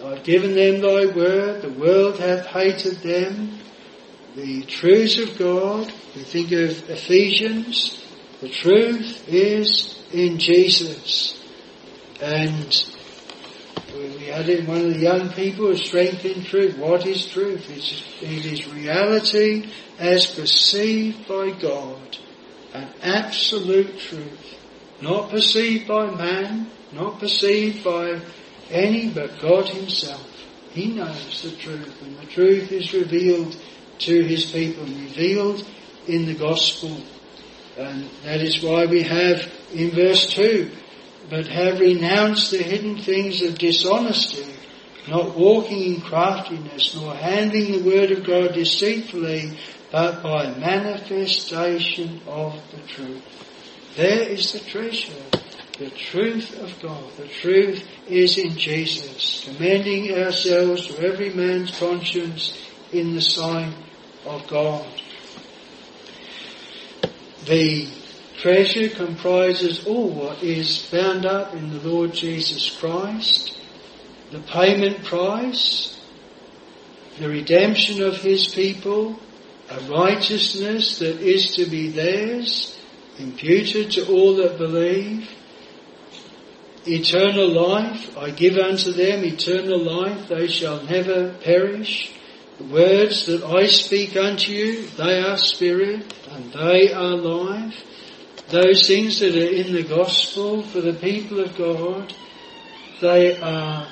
I've 0.02 0.22
given 0.22 0.54
them 0.54 0.80
thy 0.80 1.06
word, 1.06 1.62
the 1.62 1.72
world 1.72 2.20
hath 2.20 2.46
hated 2.46 2.98
them. 2.98 3.59
The 4.36 4.62
truths 4.62 5.18
of 5.18 5.38
God, 5.38 5.92
we 6.14 6.22
think 6.22 6.52
of 6.52 6.88
Ephesians, 6.88 8.00
the 8.40 8.48
truth 8.48 9.28
is 9.28 9.98
in 10.12 10.38
Jesus. 10.38 11.36
And 12.22 12.84
we 13.92 14.26
had 14.26 14.48
in 14.48 14.66
one 14.66 14.86
of 14.86 14.94
the 14.94 15.00
young 15.00 15.30
people, 15.30 15.70
a 15.70 15.76
strength 15.76 16.24
in 16.24 16.44
truth. 16.44 16.78
What 16.78 17.06
is 17.06 17.26
truth? 17.26 17.68
It's, 17.70 18.04
it 18.22 18.44
is 18.46 18.72
reality 18.72 19.72
as 19.98 20.32
perceived 20.32 21.26
by 21.26 21.50
God. 21.50 22.16
An 22.72 22.88
absolute 23.02 23.98
truth. 23.98 24.58
Not 25.00 25.30
perceived 25.30 25.88
by 25.88 26.14
man, 26.14 26.70
not 26.92 27.18
perceived 27.18 27.82
by 27.82 28.20
any 28.70 29.10
but 29.10 29.40
God 29.40 29.68
himself. 29.68 30.26
He 30.70 30.92
knows 30.94 31.42
the 31.42 31.56
truth 31.56 32.00
and 32.02 32.16
the 32.16 32.26
truth 32.26 32.70
is 32.70 32.92
revealed 32.92 33.56
to 34.00 34.24
his 34.24 34.50
people, 34.50 34.84
revealed 34.84 35.66
in 36.06 36.26
the 36.26 36.34
gospel. 36.34 37.00
And 37.78 38.08
that 38.24 38.40
is 38.40 38.62
why 38.62 38.86
we 38.86 39.02
have 39.02 39.50
in 39.72 39.90
verse 39.90 40.26
2, 40.34 40.70
but 41.28 41.46
have 41.46 41.80
renounced 41.80 42.50
the 42.50 42.62
hidden 42.62 42.98
things 42.98 43.42
of 43.42 43.58
dishonesty, 43.58 44.54
not 45.08 45.36
walking 45.36 45.94
in 45.94 46.00
craftiness, 46.00 46.94
nor 46.94 47.14
handling 47.14 47.72
the 47.72 47.90
word 47.90 48.10
of 48.10 48.24
God 48.24 48.54
deceitfully, 48.54 49.58
but 49.92 50.22
by 50.22 50.50
manifestation 50.58 52.20
of 52.26 52.60
the 52.72 52.80
truth. 52.86 53.22
There 53.96 54.28
is 54.28 54.52
the 54.52 54.60
treasure, 54.60 55.12
the 55.78 55.90
truth 55.90 56.60
of 56.60 56.80
God. 56.80 57.12
The 57.16 57.28
truth 57.28 57.82
is 58.06 58.38
in 58.38 58.56
Jesus, 58.56 59.44
commending 59.44 60.12
ourselves 60.14 60.86
to 60.88 61.06
every 61.06 61.30
man's 61.30 61.76
conscience 61.78 62.56
in 62.92 63.14
the 63.14 63.20
sight 63.20 63.72
of 64.26 64.46
God. 64.48 64.86
The 67.46 67.88
treasure 68.40 68.88
comprises 68.88 69.86
all 69.86 70.10
what 70.10 70.42
is 70.42 70.88
bound 70.90 71.26
up 71.26 71.54
in 71.54 71.70
the 71.70 71.88
Lord 71.88 72.12
Jesus 72.12 72.70
Christ, 72.78 73.58
the 74.30 74.40
payment 74.40 75.04
price, 75.04 75.98
the 77.18 77.28
redemption 77.28 78.02
of 78.02 78.16
His 78.16 78.48
people, 78.48 79.18
a 79.68 79.80
righteousness 79.90 80.98
that 80.98 81.20
is 81.20 81.54
to 81.56 81.66
be 81.66 81.90
theirs, 81.90 82.78
imputed 83.18 83.90
to 83.92 84.06
all 84.08 84.36
that 84.36 84.58
believe, 84.58 85.28
eternal 86.86 87.48
life, 87.48 88.16
I 88.16 88.30
give 88.30 88.56
unto 88.56 88.92
them 88.92 89.24
eternal 89.24 89.78
life, 89.78 90.28
they 90.28 90.46
shall 90.46 90.82
never 90.84 91.34
perish, 91.34 92.12
the 92.60 92.74
words 92.74 93.24
that 93.26 93.42
I 93.42 93.66
speak 93.66 94.16
unto 94.16 94.52
you, 94.52 94.86
they 94.88 95.20
are 95.20 95.38
spirit 95.38 96.14
and 96.30 96.52
they 96.52 96.92
are 96.92 97.16
life. 97.16 97.84
Those 98.48 98.86
things 98.86 99.20
that 99.20 99.34
are 99.34 99.48
in 99.48 99.72
the 99.72 99.82
gospel 99.82 100.62
for 100.62 100.82
the 100.82 100.92
people 100.92 101.40
of 101.40 101.56
God, 101.56 102.12
they 103.00 103.40
are 103.40 103.86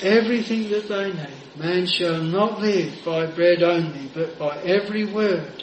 everything 0.00 0.70
that 0.70 0.88
they 0.88 1.12
need. 1.12 1.58
Man 1.58 1.86
shall 1.86 2.22
not 2.22 2.60
live 2.60 3.04
by 3.04 3.26
bread 3.26 3.62
only, 3.62 4.08
but 4.14 4.38
by 4.38 4.56
every 4.62 5.04
word 5.04 5.62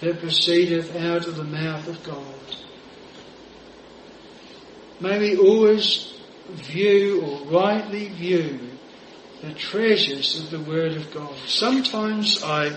that 0.00 0.20
proceedeth 0.20 0.94
out 0.94 1.26
of 1.26 1.36
the 1.36 1.44
mouth 1.44 1.88
of 1.88 2.02
God. 2.04 2.34
May 5.00 5.18
we 5.18 5.36
always 5.38 6.20
view 6.48 7.22
or 7.22 7.46
rightly 7.46 8.08
view 8.08 8.77
the 9.42 9.54
treasures 9.54 10.40
of 10.40 10.50
the 10.50 10.60
Word 10.60 10.92
of 10.92 11.12
God. 11.12 11.34
Sometimes 11.46 12.42
I, 12.42 12.76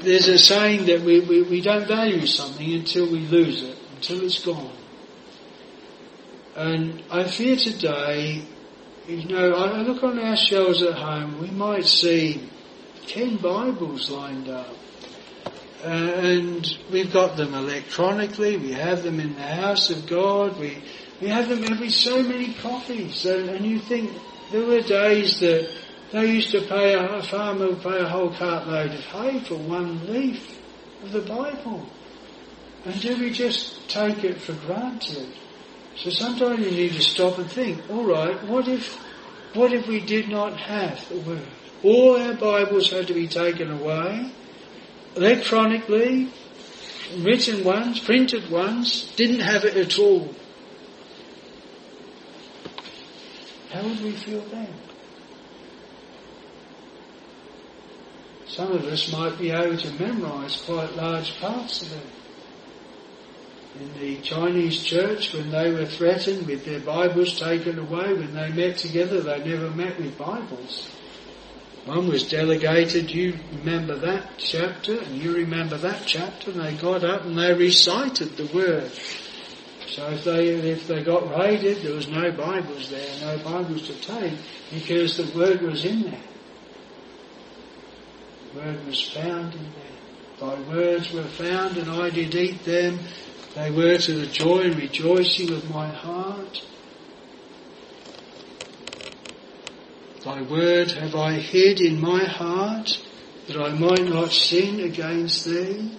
there's 0.00 0.28
a 0.28 0.38
saying 0.38 0.86
that 0.86 1.00
we, 1.00 1.20
we, 1.20 1.42
we 1.42 1.60
don't 1.60 1.86
value 1.86 2.26
something 2.26 2.72
until 2.72 3.10
we 3.10 3.20
lose 3.20 3.62
it, 3.62 3.76
until 3.96 4.24
it's 4.24 4.44
gone. 4.44 4.76
And 6.54 7.02
I 7.10 7.24
fear 7.24 7.56
today, 7.56 8.44
you 9.08 9.24
know, 9.24 9.54
I 9.54 9.82
look 9.82 10.02
on 10.04 10.18
our 10.18 10.36
shelves 10.36 10.82
at 10.82 10.94
home, 10.94 11.40
we 11.40 11.50
might 11.50 11.84
see 11.84 12.48
ten 13.06 13.38
Bibles 13.38 14.10
lined 14.10 14.48
up. 14.48 14.76
Uh, 15.84 15.88
and 15.88 16.78
we've 16.92 17.12
got 17.12 17.36
them 17.36 17.54
electronically, 17.54 18.56
we 18.56 18.70
have 18.70 19.02
them 19.02 19.18
in 19.18 19.34
the 19.34 19.42
house 19.42 19.90
of 19.90 20.06
God, 20.06 20.56
we, 20.60 20.78
we 21.20 21.26
have 21.26 21.48
them 21.48 21.64
every 21.64 21.90
so 21.90 22.22
many 22.22 22.54
copies. 22.54 23.26
And, 23.26 23.48
and 23.48 23.66
you 23.66 23.80
think, 23.80 24.12
there 24.52 24.66
were 24.66 24.82
days 24.82 25.40
that 25.40 25.68
they 26.12 26.34
used 26.34 26.50
to 26.50 26.60
pay 26.60 26.92
a, 26.92 27.08
a 27.14 27.22
farmer 27.22 27.68
would 27.68 27.82
pay 27.82 27.98
a 27.98 28.08
whole 28.08 28.30
cartload 28.30 28.92
of 28.94 29.04
hay 29.06 29.40
for 29.40 29.56
one 29.56 30.12
leaf 30.12 30.60
of 31.02 31.12
the 31.12 31.22
Bible. 31.22 31.86
And 32.84 33.00
do 33.00 33.18
we 33.18 33.30
just 33.30 33.88
take 33.88 34.22
it 34.22 34.40
for 34.40 34.52
granted? 34.52 35.34
So 35.96 36.10
sometimes 36.10 36.60
you 36.60 36.70
need 36.70 36.92
to 36.92 37.00
stop 37.00 37.38
and 37.38 37.50
think, 37.50 37.88
alright, 37.90 38.44
what 38.44 38.68
if, 38.68 38.94
what 39.54 39.72
if 39.72 39.86
we 39.86 40.00
did 40.00 40.28
not 40.28 40.58
have 40.58 41.08
the 41.08 41.20
Word? 41.20 41.46
All 41.82 42.20
our 42.20 42.34
Bibles 42.34 42.90
had 42.90 43.06
to 43.08 43.14
be 43.14 43.28
taken 43.28 43.70
away, 43.70 44.32
electronically, 45.16 46.30
written 47.18 47.64
ones, 47.64 48.00
printed 48.00 48.50
ones, 48.50 49.12
didn't 49.16 49.40
have 49.40 49.64
it 49.64 49.76
at 49.76 49.98
all. 49.98 50.34
How 53.72 53.82
would 53.82 54.02
we 54.02 54.12
feel 54.12 54.42
then? 54.50 54.68
Some 58.46 58.70
of 58.72 58.84
us 58.84 59.10
might 59.10 59.38
be 59.38 59.50
able 59.50 59.78
to 59.78 59.92
memorize 59.92 60.60
quite 60.66 60.94
large 60.94 61.40
parts 61.40 61.80
of 61.80 61.92
it. 61.92 62.06
In 63.80 63.98
the 63.98 64.20
Chinese 64.20 64.84
church, 64.84 65.32
when 65.32 65.50
they 65.50 65.72
were 65.72 65.86
threatened 65.86 66.46
with 66.46 66.66
their 66.66 66.80
Bibles 66.80 67.40
taken 67.40 67.78
away, 67.78 68.12
when 68.12 68.34
they 68.34 68.52
met 68.52 68.76
together, 68.76 69.22
they 69.22 69.42
never 69.42 69.70
met 69.70 69.98
with 69.98 70.18
Bibles. 70.18 70.90
One 71.86 72.08
was 72.08 72.28
delegated, 72.28 73.10
you 73.10 73.38
remember 73.54 73.96
that 73.96 74.32
chapter, 74.36 75.00
and 75.00 75.16
you 75.16 75.34
remember 75.34 75.78
that 75.78 76.02
chapter, 76.06 76.50
and 76.50 76.60
they 76.60 76.74
got 76.74 77.04
up 77.04 77.24
and 77.24 77.38
they 77.38 77.54
recited 77.54 78.36
the 78.36 78.46
word. 78.54 78.92
So 79.92 80.08
if 80.08 80.24
they, 80.24 80.48
if 80.48 80.88
they 80.88 81.02
got 81.02 81.28
raided, 81.38 81.82
there 81.82 81.94
was 81.94 82.08
no 82.08 82.32
Bibles 82.32 82.88
there, 82.88 83.20
no 83.20 83.36
Bibles 83.44 83.88
to 83.88 83.94
take, 84.00 84.38
because 84.72 85.18
the 85.18 85.38
Word 85.38 85.60
was 85.60 85.84
in 85.84 86.04
there. 86.04 86.24
The 88.54 88.60
Word 88.60 88.86
was 88.86 89.02
found 89.10 89.54
in 89.54 89.64
there. 89.64 89.92
Thy 90.40 90.60
words 90.62 91.12
were 91.12 91.22
found 91.22 91.76
and 91.76 91.90
I 91.90 92.08
did 92.08 92.34
eat 92.34 92.64
them. 92.64 93.00
They 93.54 93.70
were 93.70 93.98
to 93.98 94.12
the 94.14 94.26
joy 94.26 94.62
and 94.62 94.76
rejoicing 94.76 95.52
of 95.52 95.70
my 95.70 95.88
heart. 95.88 96.64
Thy 100.24 100.40
word 100.42 100.90
have 100.92 101.14
I 101.14 101.34
hid 101.34 101.80
in 101.80 102.00
my 102.00 102.24
heart 102.24 102.98
that 103.46 103.56
I 103.56 103.70
might 103.74 104.06
not 104.06 104.32
sin 104.32 104.80
against 104.80 105.44
thee. 105.44 105.98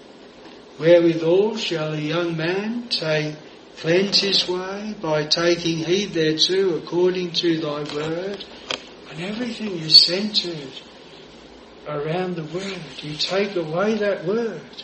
Wherewithal 0.79 1.57
shall 1.57 1.93
a 1.93 1.97
young 1.97 2.35
man 2.35 2.87
take 2.89 3.35
cleanse 3.77 4.19
his 4.21 4.47
way 4.47 4.95
by 5.01 5.25
taking 5.25 5.79
heed 5.79 6.13
thereto 6.13 6.77
according 6.77 7.31
to 7.31 7.59
thy 7.59 7.83
word. 7.93 8.45
And 9.09 9.21
everything 9.21 9.77
is 9.79 10.05
centered 10.05 10.71
around 11.87 12.35
the 12.35 12.43
word. 12.43 12.81
You 13.01 13.15
take 13.15 13.55
away 13.55 13.95
that 13.95 14.25
word. 14.25 14.83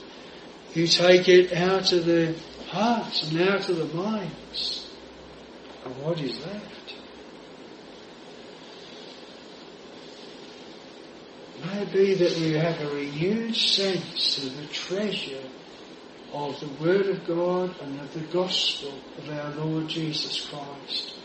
You 0.74 0.88
take 0.88 1.28
it 1.28 1.54
out 1.54 1.92
of 1.92 2.06
the 2.06 2.36
hearts 2.68 3.32
and 3.32 3.42
out 3.42 3.70
of 3.70 3.78
the 3.78 3.86
minds. 3.96 4.94
And 5.84 5.98
what 6.04 6.20
is 6.20 6.40
left? 6.46 6.94
May 11.66 11.82
it 11.82 11.92
be 11.92 12.14
that 12.16 12.38
we 12.38 12.54
have 12.54 12.80
a 12.80 12.96
renewed 12.96 13.56
sense 13.56 14.38
of 14.38 14.56
the 14.56 14.68
treasure 14.68 15.42
of 16.34 16.60
the 16.60 16.84
Word 16.84 17.08
of 17.08 17.26
God 17.26 17.76
and 17.82 18.00
of 18.00 18.14
the 18.14 18.26
Gospel 18.32 18.94
of 19.18 19.30
our 19.30 19.52
Lord 19.56 19.88
Jesus 19.88 20.50
Christ. 20.50 21.16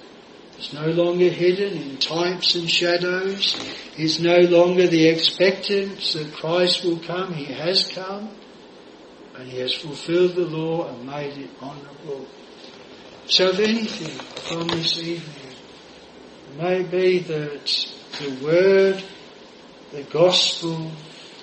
It's 0.56 0.72
no 0.72 0.86
longer 0.86 1.28
hidden 1.28 1.76
in 1.76 1.96
types 1.98 2.54
and 2.54 2.70
shadows. 2.70 3.56
It's 3.96 4.20
no 4.20 4.38
longer 4.38 4.86
the 4.86 5.08
expectance 5.08 6.12
that 6.12 6.32
Christ 6.32 6.84
will 6.84 7.00
come. 7.00 7.32
He 7.34 7.52
has 7.52 7.88
come 7.88 8.30
and 9.36 9.48
he 9.48 9.58
has 9.58 9.74
fulfilled 9.74 10.36
the 10.36 10.46
law 10.46 10.88
and 10.88 11.06
made 11.06 11.36
it 11.36 11.50
honourable. 11.60 12.26
So 13.26 13.48
if 13.48 13.58
anything 13.58 14.18
from 14.48 14.68
this 14.68 14.98
evening, 14.98 15.54
may 16.56 16.82
be 16.82 17.18
that 17.18 17.86
the 18.20 18.44
word, 18.44 19.02
the 19.90 20.04
gospel 20.04 20.92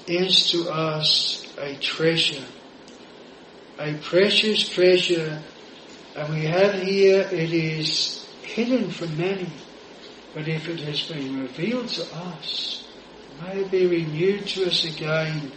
is 0.07 0.51
to 0.51 0.69
us 0.69 1.45
a 1.57 1.75
treasure, 1.75 2.45
a 3.79 3.93
precious 3.95 4.69
treasure, 4.69 5.41
and 6.15 6.33
we 6.33 6.45
have 6.45 6.73
here 6.75 7.21
it 7.31 7.53
is 7.53 8.25
hidden 8.43 8.91
from 8.91 9.17
many, 9.17 9.51
but 10.33 10.47
if 10.47 10.67
it 10.67 10.79
has 10.81 11.03
been 11.03 11.41
revealed 11.41 11.87
to 11.89 12.03
us, 12.15 12.87
may 13.41 13.61
it 13.61 13.71
be 13.71 13.87
renewed 13.87 14.45
to 14.47 14.65
us 14.65 14.85
again 14.85 15.51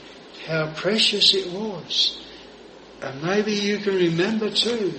how 0.47 0.73
precious 0.75 1.35
it 1.35 1.53
was. 1.53 2.21
And 3.03 3.23
maybe 3.23 3.53
you 3.53 3.79
can 3.79 3.97
remember 3.97 4.51
too 4.51 4.95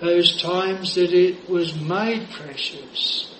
those 0.00 0.40
times 0.40 0.94
that 0.94 1.12
it 1.12 1.48
was 1.48 1.78
made 1.78 2.30
precious, 2.30 3.32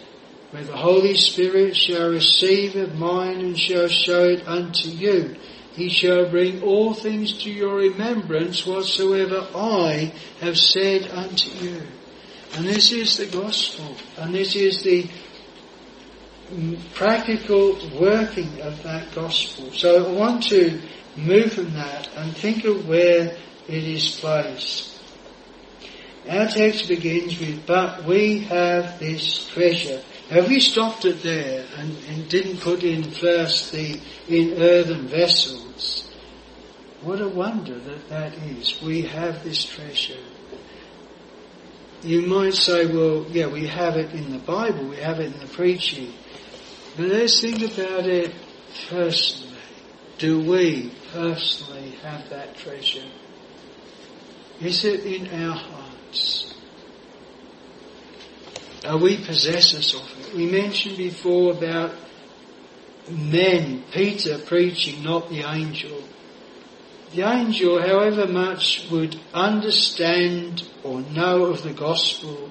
where 0.51 0.65
the 0.65 0.77
Holy 0.77 1.17
Spirit 1.17 1.77
shall 1.77 2.11
receive 2.11 2.77
of 2.77 2.97
mine 2.97 3.41
and 3.41 3.59
shall 3.59 3.89
show 3.89 4.25
it 4.25 4.47
unto 4.47 4.89
you. 4.89 5.37
He 5.75 5.89
shall 5.89 6.29
bring 6.31 6.63
all 6.63 6.95
things 6.95 7.33
to 7.43 7.51
your 7.51 7.77
remembrance 7.77 8.65
whatsoever 8.65 9.47
I 9.55 10.13
have 10.41 10.57
said 10.57 11.11
unto 11.11 11.51
you. 11.51 11.83
And 12.55 12.65
this 12.65 12.93
is 12.93 13.17
the 13.17 13.27
gospel, 13.27 13.97
and 14.17 14.33
this 14.33 14.55
is 14.55 14.83
the 14.85 15.09
practical 16.95 17.77
working 17.99 18.61
of 18.61 18.81
that 18.85 19.13
gospel. 19.15 19.73
So 19.73 20.07
I 20.07 20.13
want 20.13 20.45
to 20.51 20.81
move 21.17 21.53
from 21.53 21.73
that 21.75 22.09
and 22.17 22.37
think 22.37 22.65
of 22.65 22.87
where 22.87 23.37
it 23.67 23.85
is 23.85 24.21
placed. 24.21 25.01
Our 26.29 26.47
text 26.47 26.89
begins 26.89 27.39
with, 27.41 27.67
but 27.67 28.05
we 28.05 28.41
have 28.41 29.01
this 29.01 29.47
treasure. 29.49 30.03
Have 30.31 30.49
we 30.49 30.59
stopped 30.59 31.05
it 31.05 31.23
there 31.23 31.67
and, 31.77 31.97
and 32.09 32.29
didn't 32.29 32.61
put 32.61 32.83
in 32.83 33.03
first 33.03 33.73
the 33.73 34.01
in 34.27 34.61
earthen 34.61 35.07
vessels? 35.07 36.11
What 37.03 37.21
a 37.21 37.29
wonder 37.29 37.79
that 37.79 38.09
that 38.09 38.35
is. 38.39 38.81
We 38.81 39.03
have 39.03 39.45
this 39.45 39.65
treasure. 39.65 40.23
You 42.03 42.23
might 42.23 42.55
say, 42.55 42.87
well, 42.87 43.27
yeah, 43.29 43.47
we 43.47 43.67
have 43.67 43.97
it 43.97 44.13
in 44.13 44.31
the 44.31 44.39
Bible, 44.39 44.89
we 44.89 44.97
have 44.97 45.21
it 45.21 45.33
in 45.33 45.39
the 45.39 45.47
preaching. 45.47 46.15
But 46.97 47.07
let's 47.07 47.41
think 47.41 47.61
about 47.61 48.07
it 48.07 48.35
personally. 48.89 49.53
Do 50.17 50.41
we 50.41 50.93
personally 51.13 51.91
have 52.03 52.31
that 52.31 52.57
treasure? 52.57 53.05
Is 54.61 54.85
it 54.85 55.05
in 55.05 55.43
our 55.43 55.57
hearts? 55.57 56.55
Are 58.87 58.99
we 58.99 59.17
possessors 59.25 59.95
of? 59.95 60.14
We 60.35 60.47
mentioned 60.47 60.97
before 60.97 61.53
about 61.53 61.93
men, 63.09 63.85
Peter 63.93 64.39
preaching, 64.39 65.05
not 65.05 65.29
the 65.29 65.49
angel. 65.49 66.03
The 67.13 67.23
angel, 67.23 67.81
however 67.81 68.27
much 68.27 68.91
would 68.91 69.15
understand 69.33 70.69
or 70.83 71.03
know 71.03 71.45
of 71.47 71.63
the 71.63 71.73
gospel, 71.73 72.51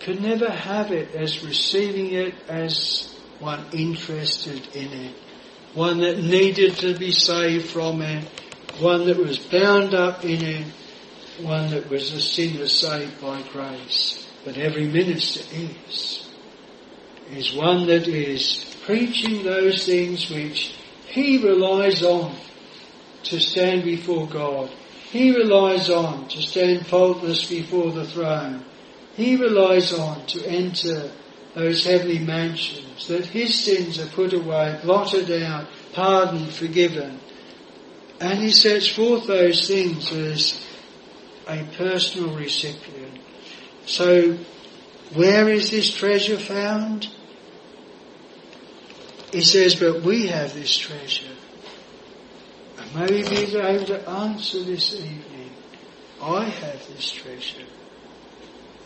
could 0.00 0.20
never 0.20 0.50
have 0.50 0.90
it 0.90 1.14
as 1.14 1.44
receiving 1.44 2.12
it 2.14 2.34
as 2.48 3.14
one 3.38 3.64
interested 3.72 4.74
in 4.74 4.92
it, 4.92 5.14
one 5.74 6.00
that 6.00 6.18
needed 6.18 6.76
to 6.78 6.98
be 6.98 7.12
saved 7.12 7.66
from 7.68 8.02
it, 8.02 8.24
one 8.80 9.06
that 9.06 9.18
was 9.18 9.38
bound 9.38 9.94
up 9.94 10.24
in 10.24 10.42
it, 10.42 10.66
one 11.42 11.70
that 11.70 11.88
was 11.88 12.12
a 12.12 12.20
sinner 12.20 12.66
saved 12.66 13.20
by 13.20 13.40
grace, 13.52 14.26
but 14.44 14.56
every 14.56 14.88
minister 14.88 15.44
is, 15.54 16.27
is 17.32 17.54
one 17.54 17.86
that 17.86 18.08
is 18.08 18.76
preaching 18.84 19.42
those 19.42 19.84
things 19.86 20.30
which 20.30 20.74
he 21.06 21.38
relies 21.44 22.02
on 22.02 22.34
to 23.24 23.40
stand 23.40 23.84
before 23.84 24.26
God. 24.26 24.70
He 25.10 25.34
relies 25.34 25.90
on 25.90 26.28
to 26.28 26.42
stand 26.42 26.86
faultless 26.86 27.48
before 27.48 27.92
the 27.92 28.06
throne. 28.06 28.64
He 29.14 29.36
relies 29.36 29.92
on 29.92 30.26
to 30.26 30.46
enter 30.46 31.10
those 31.54 31.84
heavenly 31.84 32.18
mansions, 32.18 33.08
that 33.08 33.26
his 33.26 33.54
sins 33.64 33.98
are 33.98 34.06
put 34.06 34.32
away, 34.32 34.78
blotted 34.82 35.30
out, 35.42 35.66
pardoned, 35.92 36.52
forgiven. 36.52 37.18
And 38.20 38.38
he 38.38 38.50
sets 38.50 38.88
forth 38.88 39.26
those 39.26 39.66
things 39.66 40.12
as 40.12 40.64
a 41.48 41.64
personal 41.76 42.36
recipient. 42.36 43.18
So, 43.86 44.38
where 45.14 45.48
is 45.48 45.70
this 45.70 45.90
treasure 45.90 46.38
found? 46.38 47.08
He 49.32 49.42
says, 49.42 49.74
but 49.74 50.02
we 50.02 50.28
have 50.28 50.54
this 50.54 50.76
treasure. 50.76 51.34
And 52.78 52.94
maybe 52.94 53.28
be 53.28 53.56
able 53.58 53.84
to 53.86 54.08
answer 54.08 54.62
this 54.62 54.94
evening. 54.94 55.50
I 56.22 56.44
have 56.44 56.88
this 56.88 57.10
treasure. 57.10 57.66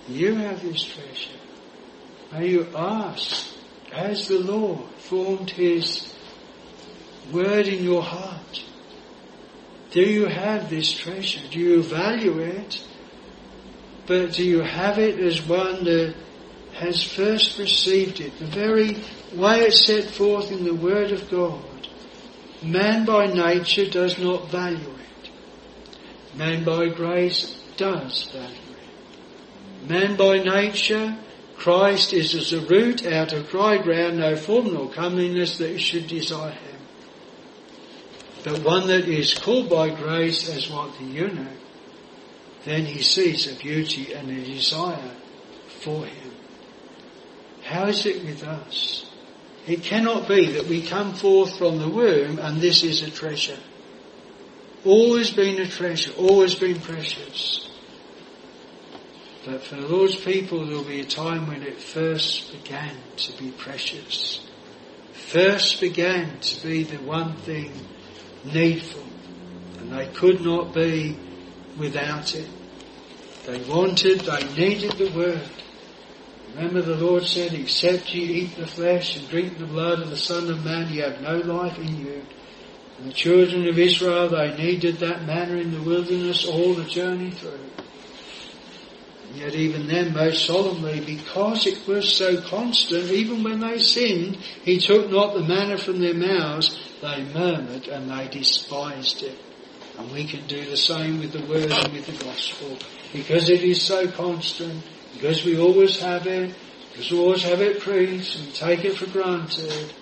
You 0.08 0.34
have 0.34 0.62
this 0.62 0.84
treasure. 0.84 1.38
May 2.32 2.48
you 2.48 2.66
ask, 2.74 3.54
as 3.92 4.26
the 4.28 4.40
Lord 4.40 4.90
formed 4.98 5.50
His 5.50 6.12
word 7.30 7.68
in 7.68 7.84
your 7.84 8.02
heart? 8.02 8.64
Do 9.92 10.00
you 10.00 10.26
have 10.26 10.70
this 10.70 10.92
treasure? 10.92 11.40
Do 11.50 11.60
you 11.60 11.82
value 11.82 12.38
it? 12.38 12.84
But 14.06 14.32
do 14.32 14.44
you 14.44 14.60
have 14.62 14.98
it 14.98 15.20
as 15.20 15.46
one 15.46 15.84
that 15.84 16.14
has 16.74 17.02
first 17.02 17.58
received 17.58 18.20
it? 18.20 18.38
The 18.38 18.46
very 18.46 18.96
way 19.34 19.60
it's 19.60 19.86
set 19.86 20.04
forth 20.04 20.50
in 20.50 20.64
the 20.64 20.74
Word 20.74 21.12
of 21.12 21.30
God. 21.30 21.62
Man 22.62 23.04
by 23.04 23.26
nature 23.26 23.88
does 23.88 24.18
not 24.18 24.50
value 24.50 24.78
it. 24.78 25.30
Man 26.36 26.64
by 26.64 26.88
grace 26.88 27.60
does 27.76 28.30
value 28.32 28.48
it. 28.48 29.88
Man 29.88 30.16
by 30.16 30.38
nature, 30.38 31.16
Christ 31.56 32.12
is 32.12 32.34
as 32.34 32.52
a 32.52 32.60
root 32.66 33.06
out 33.06 33.32
of 33.32 33.50
dry 33.50 33.78
ground, 33.78 34.18
no 34.18 34.36
form 34.36 34.72
nor 34.72 34.90
comeliness 34.90 35.58
that 35.58 35.78
should 35.80 36.06
desire 36.06 36.52
him 36.52 36.72
but 38.44 38.62
one 38.62 38.88
that 38.88 39.08
is 39.08 39.34
called 39.34 39.70
by 39.70 39.90
grace 39.90 40.48
as 40.48 40.68
what 40.68 40.96
the 40.98 41.04
eunuch, 41.04 41.46
then 42.64 42.84
he 42.84 43.02
sees 43.02 43.50
a 43.50 43.56
beauty 43.56 44.12
and 44.12 44.30
a 44.30 44.44
desire 44.44 45.14
for 45.80 46.04
him. 46.04 46.21
How 47.72 47.86
is 47.86 48.04
it 48.04 48.22
with 48.22 48.42
us? 48.44 49.06
It 49.66 49.82
cannot 49.82 50.28
be 50.28 50.52
that 50.52 50.66
we 50.66 50.82
come 50.82 51.14
forth 51.14 51.56
from 51.56 51.78
the 51.78 51.88
womb 51.88 52.38
and 52.38 52.60
this 52.60 52.82
is 52.82 53.00
a 53.00 53.10
treasure. 53.10 53.58
Always 54.84 55.30
been 55.30 55.58
a 55.58 55.66
treasure, 55.66 56.12
always 56.18 56.54
been 56.54 56.78
precious. 56.78 57.70
But 59.46 59.62
for 59.62 59.76
the 59.76 59.88
Lord's 59.88 60.16
people 60.16 60.66
there 60.66 60.76
will 60.76 60.84
be 60.84 61.00
a 61.00 61.06
time 61.06 61.46
when 61.46 61.62
it 61.62 61.80
first 61.80 62.52
began 62.52 62.94
to 63.16 63.38
be 63.38 63.50
precious. 63.52 64.46
First 65.14 65.80
began 65.80 66.40
to 66.40 66.62
be 66.66 66.82
the 66.82 66.98
one 66.98 67.36
thing 67.36 67.72
needful, 68.44 69.06
and 69.78 69.90
they 69.92 70.08
could 70.08 70.42
not 70.42 70.74
be 70.74 71.16
without 71.78 72.34
it. 72.34 72.50
They 73.46 73.62
wanted, 73.64 74.20
they 74.20 74.44
needed 74.54 74.92
the 74.98 75.10
Word. 75.16 75.48
Remember 76.54 76.82
the 76.82 76.96
Lord 76.96 77.24
said, 77.24 77.54
except 77.54 78.14
ye 78.14 78.42
eat 78.42 78.56
the 78.56 78.66
flesh 78.66 79.16
and 79.16 79.28
drink 79.28 79.56
the 79.56 79.66
blood 79.66 80.00
of 80.00 80.10
the 80.10 80.16
Son 80.16 80.50
of 80.50 80.64
Man, 80.64 80.92
ye 80.92 81.00
have 81.00 81.20
no 81.22 81.36
life 81.38 81.78
in 81.78 81.96
you. 81.96 82.22
And 82.98 83.08
the 83.08 83.14
children 83.14 83.66
of 83.68 83.78
Israel, 83.78 84.28
they 84.28 84.54
needed 84.56 84.98
that 84.98 85.24
manna 85.24 85.56
in 85.56 85.72
the 85.72 85.82
wilderness 85.82 86.44
all 86.46 86.74
the 86.74 86.84
journey 86.84 87.30
through. 87.30 87.70
And 89.28 89.36
yet 89.36 89.54
even 89.54 89.86
then, 89.86 90.12
most 90.12 90.44
solemnly, 90.44 91.00
because 91.00 91.66
it 91.66 91.86
was 91.88 92.14
so 92.14 92.38
constant, 92.42 93.10
even 93.10 93.42
when 93.42 93.60
they 93.60 93.78
sinned, 93.78 94.36
He 94.62 94.78
took 94.78 95.10
not 95.10 95.32
the 95.32 95.40
manna 95.40 95.78
from 95.78 96.00
their 96.00 96.14
mouths, 96.14 96.78
they 97.00 97.24
murmured 97.32 97.88
and 97.88 98.10
they 98.10 98.28
despised 98.28 99.22
it. 99.22 99.38
And 99.98 100.12
we 100.12 100.26
can 100.26 100.46
do 100.46 100.64
the 100.68 100.76
same 100.76 101.18
with 101.18 101.32
the 101.32 101.46
word 101.46 101.70
and 101.70 101.92
with 101.94 102.06
the 102.06 102.24
gospel. 102.24 102.78
Because 103.12 103.48
it 103.48 103.62
is 103.62 103.82
so 103.82 104.10
constant, 104.10 104.84
because 105.12 105.44
we 105.44 105.58
always 105.58 105.98
have 106.00 106.26
it, 106.26 106.54
because 106.90 107.10
we 107.10 107.18
always 107.18 107.42
have 107.42 107.60
it 107.60 107.80
preached, 107.80 108.38
and 108.38 108.54
take 108.54 108.84
it 108.84 108.96
for 108.96 109.06
granted, 109.06 109.92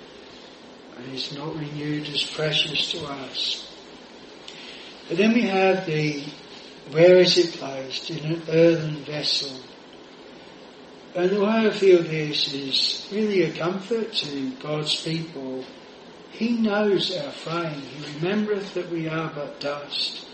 and 0.97 1.15
it's 1.15 1.33
not 1.33 1.57
renewed 1.57 2.09
as 2.09 2.25
precious 2.25 2.93
to 2.93 3.05
us. 3.05 3.67
But 5.09 5.19
then 5.19 5.33
we 5.35 5.43
have 5.43 5.87
the, 5.87 6.23
where 6.91 7.17
is 7.17 7.37
it 7.37 7.55
placed? 7.55 8.11
In 8.11 8.33
an 8.33 8.43
earthen 8.49 9.05
vessel. 9.05 9.61
And 11.15 11.31
the 11.31 11.41
way 11.41 11.67
I 11.67 11.71
feel 11.71 12.03
this 12.03 12.53
is 12.53 13.09
really 13.11 13.43
a 13.43 13.53
comfort 13.53 14.13
to 14.13 14.51
God's 14.63 15.03
people. 15.03 15.65
He 16.31 16.53
knows 16.53 17.17
our 17.17 17.33
frame. 17.33 17.81
He 17.81 18.05
remembereth 18.05 18.75
that 18.75 18.91
we 18.91 19.09
are 19.09 19.33
but 19.35 19.59
dust. 19.59 20.25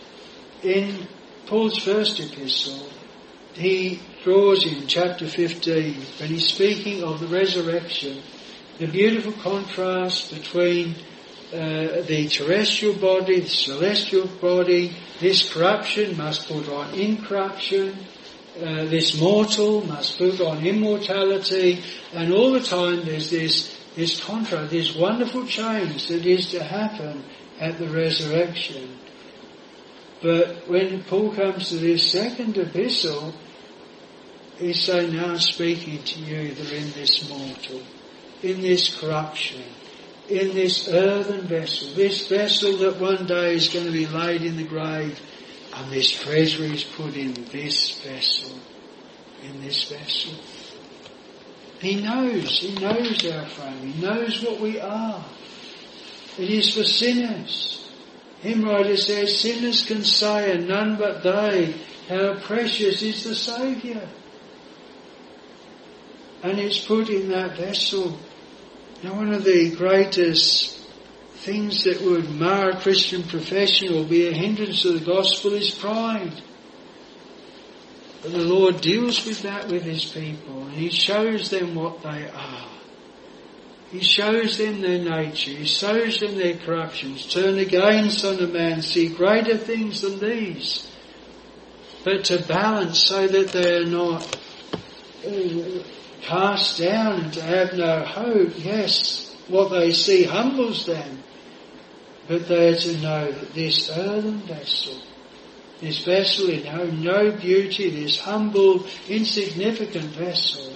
In 0.62 1.08
Paul's 1.46 1.78
first 1.78 2.20
epistle, 2.20 2.90
he 3.54 4.00
draws 4.26 4.66
in 4.66 4.88
chapter 4.88 5.24
15, 5.24 5.94
when 6.18 6.28
he's 6.28 6.48
speaking 6.48 7.04
of 7.04 7.20
the 7.20 7.28
resurrection, 7.28 8.20
the 8.80 8.88
beautiful 8.88 9.30
contrast 9.34 10.34
between 10.34 10.96
uh, 11.52 12.02
the 12.08 12.26
terrestrial 12.28 12.96
body, 12.96 13.38
the 13.38 13.48
celestial 13.48 14.26
body, 14.26 14.92
this 15.20 15.48
corruption 15.52 16.16
must 16.16 16.48
put 16.48 16.68
on 16.68 16.92
incorruption, 16.94 17.96
uh, 18.60 18.86
this 18.86 19.16
mortal 19.20 19.86
must 19.86 20.18
put 20.18 20.40
on 20.40 20.66
immortality, 20.66 21.80
and 22.12 22.34
all 22.34 22.50
the 22.50 22.58
time 22.58 23.04
there's 23.04 23.30
this, 23.30 23.78
this 23.94 24.20
contrast, 24.24 24.72
this 24.72 24.96
wonderful 24.96 25.46
change 25.46 26.08
that 26.08 26.26
is 26.26 26.50
to 26.50 26.60
happen 26.60 27.22
at 27.60 27.78
the 27.78 27.88
resurrection. 27.88 28.98
But 30.20 30.68
when 30.68 31.04
Paul 31.04 31.32
comes 31.32 31.68
to 31.68 31.76
this 31.76 32.10
second 32.10 32.58
epistle, 32.58 33.32
he's 34.58 34.82
so 34.82 35.06
now 35.06 35.36
speaking 35.36 36.02
to 36.02 36.20
you 36.20 36.54
that 36.54 36.72
in 36.72 36.92
this 36.92 37.28
mortal, 37.28 37.82
in 38.42 38.60
this 38.60 38.98
corruption, 38.98 39.62
in 40.28 40.54
this 40.54 40.88
earthen 40.88 41.42
vessel, 41.42 41.94
this 41.94 42.28
vessel 42.28 42.76
that 42.78 42.98
one 42.98 43.26
day 43.26 43.54
is 43.54 43.68
going 43.68 43.86
to 43.86 43.92
be 43.92 44.06
laid 44.06 44.42
in 44.42 44.56
the 44.56 44.64
grave, 44.64 45.20
and 45.74 45.90
this 45.92 46.10
treasure 46.10 46.64
is 46.64 46.84
put 46.84 47.14
in 47.14 47.34
this 47.52 48.00
vessel, 48.00 48.58
in 49.42 49.60
this 49.60 49.84
vessel. 49.84 50.34
He 51.80 52.00
knows, 52.00 52.58
he 52.58 52.74
knows 52.74 53.26
our 53.26 53.46
frame, 53.46 53.92
he 53.92 54.02
knows 54.02 54.42
what 54.42 54.60
we 54.60 54.80
are. 54.80 55.24
It 56.38 56.50
is 56.50 56.74
for 56.74 56.84
sinners. 56.84 57.90
Hymn 58.40 58.64
writer 58.64 58.96
says, 58.96 59.38
sinners 59.38 59.84
can 59.86 60.04
say, 60.04 60.52
and 60.52 60.68
none 60.68 60.96
but 60.96 61.22
they, 61.22 61.74
how 62.08 62.38
precious 62.40 63.02
is 63.02 63.24
the 63.24 63.34
Saviour. 63.34 64.02
And 66.42 66.58
it's 66.58 66.84
put 66.84 67.08
in 67.08 67.28
that 67.30 67.56
vessel 67.56 68.18
now 69.02 69.14
one 69.14 69.32
of 69.32 69.44
the 69.44 69.74
greatest 69.76 70.78
things 71.44 71.84
that 71.84 72.00
would 72.00 72.30
mar 72.30 72.70
a 72.70 72.80
Christian 72.80 73.22
profession 73.22 73.94
or 73.94 74.04
be 74.04 74.26
a 74.26 74.32
hindrance 74.32 74.82
to 74.82 74.98
the 74.98 75.04
gospel 75.04 75.52
is 75.52 75.74
pride. 75.74 76.42
But 78.22 78.32
the 78.32 78.38
Lord 78.38 78.80
deals 78.80 79.24
with 79.26 79.42
that 79.42 79.68
with 79.68 79.82
His 79.82 80.04
people 80.06 80.62
and 80.62 80.72
He 80.72 80.90
shows 80.90 81.50
them 81.50 81.74
what 81.74 82.02
they 82.02 82.28
are. 82.28 82.68
He 83.90 84.00
shows 84.00 84.58
them 84.58 84.80
their 84.80 84.98
nature. 84.98 85.52
He 85.52 85.66
shows 85.66 86.18
them 86.18 86.36
their 86.36 86.56
corruptions. 86.56 87.32
Turn 87.32 87.58
again, 87.58 88.10
son 88.10 88.42
of 88.42 88.52
man, 88.52 88.82
see 88.82 89.08
greater 89.08 89.56
things 89.56 90.00
than 90.00 90.18
these. 90.18 90.90
But 92.02 92.24
to 92.24 92.42
balance 92.42 93.04
so 93.04 93.28
that 93.28 93.48
they 93.48 93.76
are 93.76 93.84
not 93.86 94.36
cast 96.26 96.80
down 96.80 97.20
and 97.20 97.32
to 97.32 97.42
have 97.42 97.72
no 97.74 98.04
hope, 98.04 98.52
yes, 98.56 99.34
what 99.48 99.68
they 99.70 99.92
see 99.92 100.24
humbles 100.24 100.86
them. 100.86 101.22
But 102.28 102.48
they 102.48 102.72
are 102.72 102.76
to 102.76 102.96
know 102.98 103.30
that 103.30 103.54
this 103.54 103.88
earthen 103.88 104.40
vessel, 104.40 105.00
this 105.80 106.04
vessel 106.04 106.50
in 106.50 106.66
whom 106.66 107.04
no 107.04 107.30
beauty, 107.30 107.90
this 107.90 108.18
humble, 108.18 108.84
insignificant 109.08 110.10
vessel, 110.16 110.72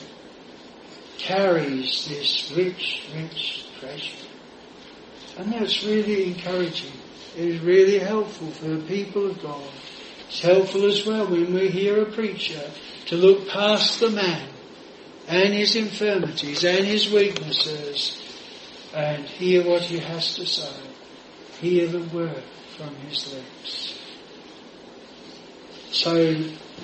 carries 1.18 2.07
this 2.09 2.53
rich, 2.57 3.03
rich 3.14 3.66
treasure. 3.80 4.26
And 5.38 5.53
that's 5.53 5.82
really 5.84 6.32
encouraging. 6.32 6.92
It 7.36 7.44
is 7.44 7.61
really 7.61 7.98
helpful 7.98 8.51
for 8.53 8.68
the 8.68 8.84
people 8.86 9.30
of 9.30 9.42
God. 9.42 9.70
It's 10.28 10.40
helpful 10.40 10.84
as 10.84 11.05
well 11.05 11.26
when 11.26 11.53
we 11.53 11.68
hear 11.68 12.03
a 12.03 12.07
preacher 12.07 12.70
to 13.07 13.16
look 13.16 13.48
past 13.48 13.98
the 13.98 14.11
man 14.11 14.48
and 15.31 15.55
his 15.55 15.76
infirmities 15.76 16.64
and 16.64 16.85
his 16.85 17.12
weaknesses 17.12 18.20
and 18.93 19.24
hear 19.24 19.64
what 19.64 19.83
he 19.83 19.99
has 19.99 20.35
to 20.35 20.45
say. 20.45 20.72
Hear 21.61 21.87
the 21.87 22.03
word 22.03 22.43
from 22.76 22.97
his 22.97 23.33
lips. 23.33 23.97
So 25.93 26.35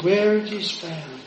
where 0.01 0.36
it 0.36 0.53
is 0.53 0.70
found, 0.70 1.22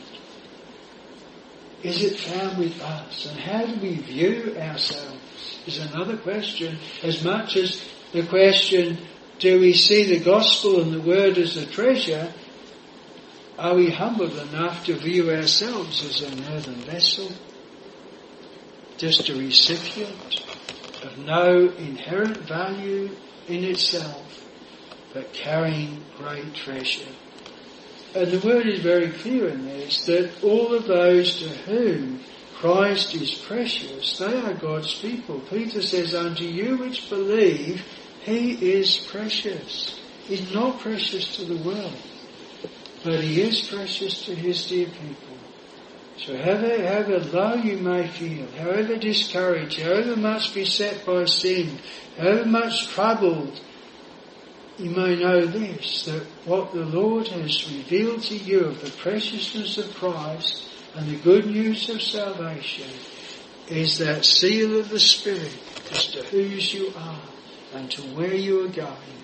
is 1.84 2.04
it 2.04 2.18
found 2.20 2.58
with 2.58 2.82
us? 2.82 3.26
And 3.26 3.38
how 3.38 3.66
do 3.66 3.82
we 3.82 3.96
view 3.96 4.56
ourselves 4.58 5.60
is 5.66 5.80
another 5.80 6.16
question 6.16 6.78
as 7.04 7.22
much 7.24 7.58
as 7.58 7.84
the 8.14 8.26
question, 8.28 8.98
do 9.40 9.60
we 9.60 9.74
see 9.74 10.06
the 10.06 10.24
gospel 10.24 10.82
and 10.82 10.94
the 10.94 11.02
word 11.02 11.38
as 11.38 11.58
a 11.58 11.66
treasure? 11.66 12.34
Are 13.60 13.76
we 13.76 13.90
humbled 13.90 14.38
enough 14.38 14.86
to 14.86 14.96
view 14.96 15.32
ourselves 15.32 16.06
as 16.06 16.22
an 16.22 16.46
earthen 16.46 16.76
vessel? 16.76 17.30
Just 18.96 19.28
a 19.28 19.36
recipient 19.36 20.46
of 21.04 21.18
no 21.18 21.68
inherent 21.68 22.38
value 22.38 23.10
in 23.50 23.66
itself, 23.66 24.46
but 25.14 25.34
carrying 25.34 26.02
great 26.18 26.56
treasure. 26.56 27.12
And 28.16 28.32
the 28.32 28.48
word 28.48 28.66
is 28.66 28.80
very 28.80 29.10
clear 29.10 29.50
in 29.50 29.66
this 29.66 30.06
that 30.06 30.42
all 30.42 30.74
of 30.74 30.88
those 30.88 31.40
to 31.40 31.50
whom 31.50 32.22
Christ 32.56 33.14
is 33.14 33.36
precious, 33.36 34.20
they 34.20 34.40
are 34.40 34.54
God's 34.54 34.98
people. 35.02 35.42
Peter 35.50 35.82
says, 35.82 36.16
unto 36.16 36.46
you 36.46 36.78
which 36.78 37.10
believe, 37.10 37.84
he 38.22 38.54
is 38.54 39.06
precious. 39.12 40.00
He's 40.24 40.50
not 40.54 40.80
precious 40.80 41.36
to 41.36 41.44
the 41.44 41.62
world 41.62 41.98
but 43.04 43.24
he 43.24 43.42
is 43.42 43.68
precious 43.68 44.26
to 44.26 44.36
his 44.36 44.66
dear 44.68 44.88
people. 44.88 45.38
So 46.18 46.36
however, 46.38 46.86
however 46.86 47.20
low 47.20 47.54
you 47.56 47.78
may 47.78 48.08
feel, 48.08 48.52
however 48.52 48.98
discouraged, 48.98 49.80
however 49.82 50.18
much 50.18 50.54
beset 50.54 51.06
by 51.06 51.26
sin, 51.26 51.80
however 52.18 52.46
much 52.46 52.88
troubled, 52.88 53.60
you 54.78 54.90
may 54.92 55.16
know 55.16 55.46
this, 55.46 56.06
that 56.06 56.24
what 56.46 56.74
the 56.74 56.86
Lord 56.86 57.28
has 57.28 57.70
revealed 57.72 58.24
to 58.24 58.36
you 58.36 58.62
of 58.62 58.82
the 58.82 58.92
preciousness 58.92 59.78
of 59.78 59.94
Christ 59.96 60.70
and 60.96 61.10
the 61.10 61.18
good 61.18 61.46
news 61.46 61.90
of 61.90 62.02
salvation 62.02 62.90
is 63.68 63.98
that 64.00 64.26
seal 64.26 64.80
of 64.80 64.90
the 64.90 65.00
Spirit 65.00 65.58
as 65.92 66.08
to 66.08 66.24
whose 66.24 66.74
you 66.74 66.92
are 66.98 67.22
and 67.76 67.92
to 67.92 68.02
where 68.02 68.34
you 68.34 68.66
are 68.66 68.70
going. 68.70 69.20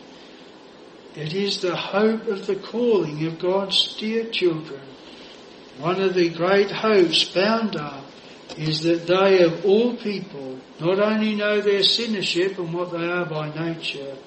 It 1.16 1.34
is 1.34 1.62
the 1.62 1.76
hope 1.76 2.28
of 2.28 2.46
the 2.46 2.58
calling 2.58 3.26
of 3.26 3.40
God's 3.40 3.96
dear 3.98 4.26
children. 4.26 4.82
One 5.80 6.02
of 6.02 6.14
the 6.14 6.30
great 6.30 6.70
hopes 6.70 7.24
bound 7.24 7.78
up 7.78 8.04
is 8.58 8.82
that 8.82 9.08
they 9.08 9.42
of 9.42 9.66
all 9.66 9.96
people 9.96 10.60
not 10.80 11.00
only 11.00 11.36
know 11.36 11.62
their 11.62 11.84
sinnership 11.84 12.58
and 12.58 12.74
what 12.74 12.92
they 12.92 13.06
are 13.06 13.26
by 13.26 13.50
nature, 13.50 14.18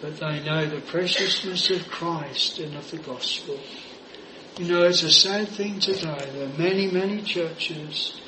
but 0.00 0.16
they 0.16 0.42
know 0.42 0.66
the 0.66 0.80
preciousness 0.80 1.70
of 1.70 1.88
Christ 1.88 2.58
and 2.58 2.74
of 2.74 2.90
the 2.90 2.98
gospel. 2.98 3.60
You 4.58 4.66
know, 4.66 4.82
it's 4.82 5.04
a 5.04 5.12
sad 5.12 5.48
thing 5.48 5.78
today. 5.78 6.30
There 6.32 6.48
are 6.48 6.58
many, 6.58 6.90
many 6.90 7.22
churches. 7.22 8.20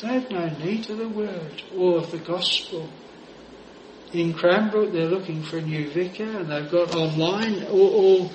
They 0.00 0.08
have 0.08 0.30
no 0.30 0.46
need 0.46 0.88
of 0.90 0.98
the 0.98 1.08
word 1.08 1.62
or 1.76 1.98
of 1.98 2.12
the 2.12 2.18
gospel 2.18 2.88
in 4.12 4.34
Cranbrook, 4.34 4.92
they're 4.92 5.06
looking 5.06 5.42
for 5.42 5.58
a 5.58 5.62
new 5.62 5.88
vicar, 5.90 6.24
and 6.24 6.50
they've 6.50 6.70
got 6.70 6.94
online 6.94 7.64
all 7.64 8.30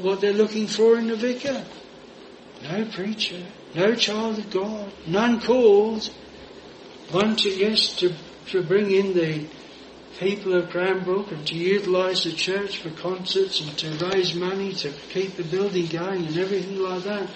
what 0.00 0.20
they're 0.20 0.32
looking 0.32 0.66
for 0.66 0.98
in 0.98 1.10
a 1.10 1.16
vicar. 1.16 1.64
No 2.62 2.84
preacher, 2.86 3.44
no 3.74 3.94
child 3.94 4.38
of 4.38 4.50
God, 4.50 4.92
none 5.06 5.40
called. 5.40 6.10
One 7.10 7.36
to 7.36 7.48
yes 7.48 7.96
to 7.96 8.14
to 8.48 8.62
bring 8.62 8.90
in 8.90 9.14
the 9.14 9.46
people 10.18 10.54
of 10.54 10.70
Cranbrook 10.70 11.30
and 11.32 11.46
to 11.46 11.54
utilise 11.54 12.24
the 12.24 12.32
church 12.32 12.78
for 12.78 12.90
concerts 12.90 13.60
and 13.60 13.78
to 13.78 14.06
raise 14.06 14.34
money 14.34 14.72
to 14.74 14.90
keep 15.10 15.36
the 15.36 15.44
building 15.44 15.86
going 15.86 16.26
and 16.26 16.36
everything 16.36 16.78
like 16.78 17.04
that. 17.04 17.30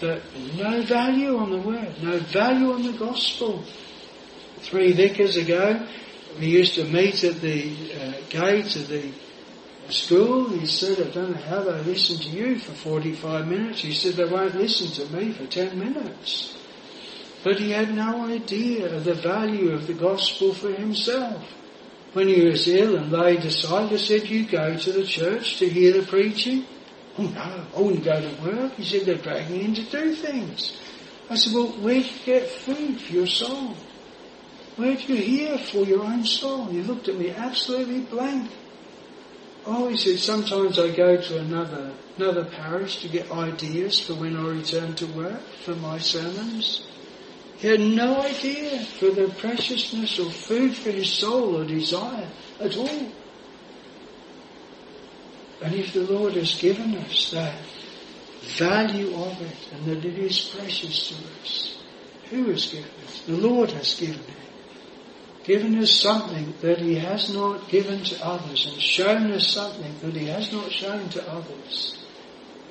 But 0.00 0.22
no 0.56 0.82
value 0.82 1.38
on 1.38 1.50
the 1.50 1.58
word, 1.58 2.02
no 2.02 2.18
value 2.18 2.72
on 2.72 2.82
the 2.82 2.92
gospel. 2.92 3.64
Three 4.58 4.92
vicars 4.92 5.36
ago, 5.36 5.86
we 6.38 6.46
used 6.46 6.74
to 6.74 6.84
meet 6.84 7.24
at 7.24 7.40
the 7.40 7.92
uh, 7.94 8.12
gate 8.28 8.76
of 8.76 8.88
the 8.88 9.12
school. 9.88 10.50
He 10.50 10.66
said, 10.66 11.00
I 11.00 11.10
don't 11.10 11.30
know 11.30 11.42
how 11.42 11.62
they 11.62 11.82
listen 11.82 12.18
to 12.18 12.28
you 12.28 12.58
for 12.58 12.72
45 12.72 13.46
minutes. 13.46 13.80
He 13.80 13.92
said, 13.92 14.14
they 14.14 14.24
won't 14.24 14.54
listen 14.54 14.88
to 15.06 15.16
me 15.16 15.32
for 15.32 15.46
10 15.46 15.78
minutes. 15.78 16.56
But 17.42 17.58
he 17.58 17.70
had 17.70 17.94
no 17.94 18.26
idea 18.26 18.94
of 18.94 19.04
the 19.04 19.14
value 19.14 19.70
of 19.72 19.86
the 19.86 19.94
gospel 19.94 20.52
for 20.52 20.72
himself. 20.72 21.44
When 22.12 22.28
he 22.28 22.44
was 22.44 22.66
ill 22.66 22.96
and 22.96 23.12
they 23.12 23.36
decided, 23.36 24.00
said, 24.00 24.28
you 24.28 24.46
go 24.46 24.76
to 24.76 24.92
the 24.92 25.04
church 25.04 25.58
to 25.58 25.68
hear 25.68 25.92
the 25.92 26.06
preaching? 26.06 26.64
Oh 27.18 27.22
no, 27.22 27.66
I 27.76 27.80
wouldn't 27.80 28.04
go 28.04 28.20
to 28.20 28.42
work. 28.42 28.74
He 28.74 28.84
said, 28.84 29.06
they're 29.06 29.16
dragging 29.16 29.60
in 29.60 29.74
to 29.74 29.82
do 29.84 30.14
things. 30.14 30.78
I 31.30 31.36
said, 31.36 31.54
well, 31.54 31.68
where 31.68 31.94
do 31.94 32.00
you 32.00 32.24
get 32.24 32.48
food 32.48 33.00
for 33.00 33.12
your 33.12 33.26
soul? 33.26 33.74
Where 34.76 34.94
do 34.94 35.14
you 35.14 35.22
here 35.22 35.58
for 35.58 35.84
your 35.84 36.04
own 36.04 36.24
soul? 36.24 36.66
He 36.66 36.82
looked 36.82 37.08
at 37.08 37.16
me 37.16 37.30
absolutely 37.30 38.00
blank. 38.00 38.50
Oh, 39.64 39.88
he 39.88 39.96
said, 39.96 40.18
sometimes 40.18 40.78
I 40.78 40.94
go 40.94 41.16
to 41.16 41.38
another, 41.38 41.92
another 42.18 42.44
parish 42.44 43.00
to 43.00 43.08
get 43.08 43.32
ideas 43.32 43.98
for 43.98 44.14
when 44.14 44.36
I 44.36 44.48
return 44.48 44.94
to 44.96 45.06
work 45.06 45.40
for 45.64 45.74
my 45.76 45.98
sermons. 45.98 46.86
He 47.56 47.68
had 47.68 47.80
no 47.80 48.20
idea 48.20 48.84
for 48.84 49.10
the 49.10 49.28
preciousness 49.38 50.18
of 50.18 50.34
food 50.34 50.76
for 50.76 50.90
his 50.90 51.10
soul 51.10 51.56
or 51.56 51.64
desire 51.64 52.28
at 52.60 52.76
all. 52.76 53.12
And 55.62 55.74
if 55.74 55.94
the 55.94 56.02
Lord 56.02 56.34
has 56.34 56.60
given 56.60 56.94
us 56.98 57.30
that 57.30 57.58
value 58.58 59.16
of 59.16 59.40
it 59.40 59.72
and 59.72 59.86
that 59.86 60.04
it 60.04 60.18
is 60.18 60.38
precious 60.54 61.08
to 61.08 61.14
us, 61.40 61.78
who 62.28 62.50
has 62.50 62.66
given 62.66 62.90
it? 63.02 63.22
The 63.26 63.36
Lord 63.36 63.70
has 63.70 63.98
given 63.98 64.20
it 64.20 64.45
given 65.46 65.78
us 65.78 65.92
something 65.92 66.52
that 66.60 66.78
he 66.78 66.96
has 66.96 67.32
not 67.32 67.68
given 67.68 68.02
to 68.02 68.26
others 68.26 68.66
and 68.66 68.82
shown 68.82 69.30
us 69.30 69.46
something 69.46 69.94
that 70.00 70.14
he 70.14 70.26
has 70.26 70.52
not 70.52 70.70
shown 70.72 71.08
to 71.08 71.32
others. 71.32 72.04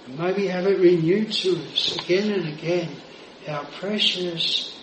And 0.05 0.19
maybe 0.19 0.47
have 0.47 0.67
it 0.67 0.79
renewed 0.79 1.31
to 1.31 1.55
us 1.71 1.95
again 1.95 2.31
and 2.33 2.49
again 2.49 2.95
how 3.47 3.63
precious 3.79 4.77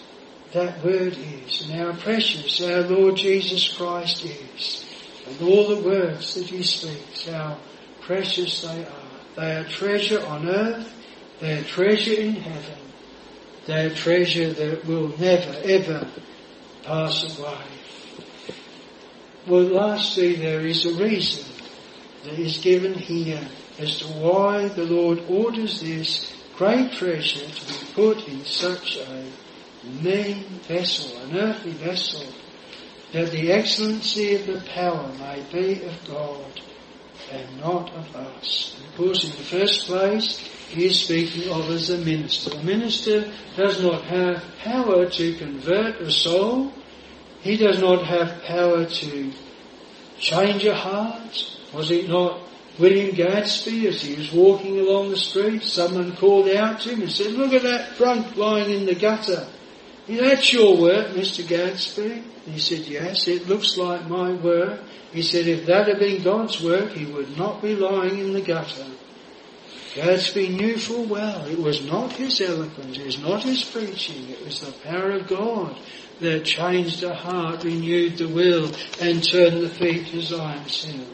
that 0.52 0.82
word 0.82 1.16
is 1.18 1.62
and 1.62 1.72
how 1.72 1.92
precious 1.92 2.62
our 2.62 2.80
Lord 2.80 3.16
Jesus 3.16 3.76
Christ 3.76 4.24
is 4.24 4.84
and 5.26 5.42
all 5.42 5.68
the 5.74 5.82
words 5.82 6.34
that 6.34 6.46
he 6.46 6.62
speaks, 6.62 7.28
how 7.28 7.58
precious 8.00 8.62
they 8.62 8.84
are. 8.84 9.02
They 9.36 9.56
are 9.56 9.64
treasure 9.64 10.24
on 10.26 10.48
earth, 10.48 10.92
they 11.40 11.58
are 11.58 11.64
treasure 11.64 12.20
in 12.20 12.34
heaven, 12.34 12.78
they 13.66 13.86
are 13.86 13.94
treasure 13.94 14.52
that 14.52 14.86
will 14.86 15.08
never 15.18 15.54
ever 15.64 16.08
pass 16.82 17.38
away. 17.38 17.71
Well, 19.46 19.62
lastly, 19.62 20.36
there 20.36 20.60
is 20.60 20.86
a 20.86 20.94
reason 21.02 21.44
that 22.24 22.38
is 22.38 22.58
given 22.58 22.94
here 22.94 23.42
as 23.78 23.98
to 23.98 24.06
why 24.06 24.68
the 24.68 24.84
Lord 24.84 25.20
orders 25.28 25.80
this 25.80 26.32
great 26.56 26.92
treasure 26.92 27.48
to 27.48 27.66
be 27.66 27.92
put 27.92 28.28
in 28.28 28.44
such 28.44 28.98
a 28.98 29.24
mean 30.00 30.44
vessel, 30.68 31.18
an 31.22 31.36
earthly 31.38 31.72
vessel, 31.72 32.24
that 33.12 33.32
the 33.32 33.50
excellency 33.50 34.36
of 34.36 34.46
the 34.46 34.62
power 34.70 35.12
may 35.18 35.44
be 35.52 35.82
of 35.86 36.06
God 36.06 36.60
and 37.32 37.60
not 37.60 37.90
of 37.94 38.14
us. 38.14 38.76
And 38.78 38.88
of 38.88 38.96
course, 38.96 39.24
in 39.24 39.30
the 39.30 39.36
first 39.44 39.86
place, 39.86 40.38
he 40.68 40.86
is 40.86 41.00
speaking 41.00 41.50
of 41.50 41.68
as 41.68 41.90
a 41.90 41.98
minister. 41.98 42.56
A 42.56 42.62
minister 42.62 43.32
does 43.56 43.82
not 43.82 44.04
have 44.04 44.44
power 44.62 45.10
to 45.10 45.34
convert 45.34 46.00
a 46.00 46.12
soul, 46.12 46.72
he 47.42 47.56
does 47.56 47.80
not 47.80 48.06
have 48.06 48.42
power 48.44 48.86
to 48.86 49.32
change 50.18 50.64
a 50.64 50.74
heart. 50.74 51.58
Was 51.74 51.90
it 51.90 52.08
not 52.08 52.40
William 52.78 53.14
Gadsby 53.14 53.88
as 53.88 54.00
he 54.00 54.14
was 54.14 54.32
walking 54.32 54.78
along 54.78 55.10
the 55.10 55.16
street? 55.16 55.64
Someone 55.64 56.14
called 56.16 56.48
out 56.48 56.80
to 56.82 56.90
him 56.90 57.02
and 57.02 57.10
said, 57.10 57.32
look 57.32 57.52
at 57.52 57.62
that 57.62 57.96
trunk 57.96 58.36
lying 58.36 58.70
in 58.70 58.86
the 58.86 58.94
gutter. 58.94 59.48
That's 60.08 60.52
your 60.52 60.76
work, 60.80 61.08
Mr. 61.08 61.46
Gadsby. 61.46 62.22
He 62.46 62.58
said, 62.58 62.86
yes, 62.86 63.26
it 63.26 63.48
looks 63.48 63.76
like 63.76 64.08
my 64.08 64.32
work. 64.32 64.80
He 65.12 65.22
said, 65.22 65.46
if 65.46 65.66
that 65.66 65.88
had 65.88 65.98
been 65.98 66.22
God's 66.22 66.62
work, 66.62 66.92
he 66.92 67.06
would 67.06 67.36
not 67.36 67.60
be 67.60 67.74
lying 67.74 68.18
in 68.18 68.32
the 68.32 68.40
gutter. 68.40 68.86
Gadsby 69.94 70.48
knew 70.48 70.78
full 70.78 71.04
well 71.04 71.44
it 71.46 71.58
was 71.58 71.84
not 71.84 72.12
his 72.12 72.40
eloquence, 72.40 72.96
it 72.96 73.04
was 73.04 73.18
not 73.18 73.42
his 73.42 73.62
preaching, 73.62 74.30
it 74.30 74.44
was 74.44 74.60
the 74.60 74.72
power 74.88 75.12
of 75.12 75.28
God 75.28 75.78
that 76.20 76.44
changed 76.44 77.00
the 77.00 77.14
heart, 77.14 77.64
renewed 77.64 78.16
the 78.16 78.28
will, 78.28 78.72
and 79.00 79.22
turned 79.22 79.62
the 79.62 79.68
feet 79.68 80.06
to 80.08 80.22
Zion's 80.22 80.84
hill. 80.84 81.06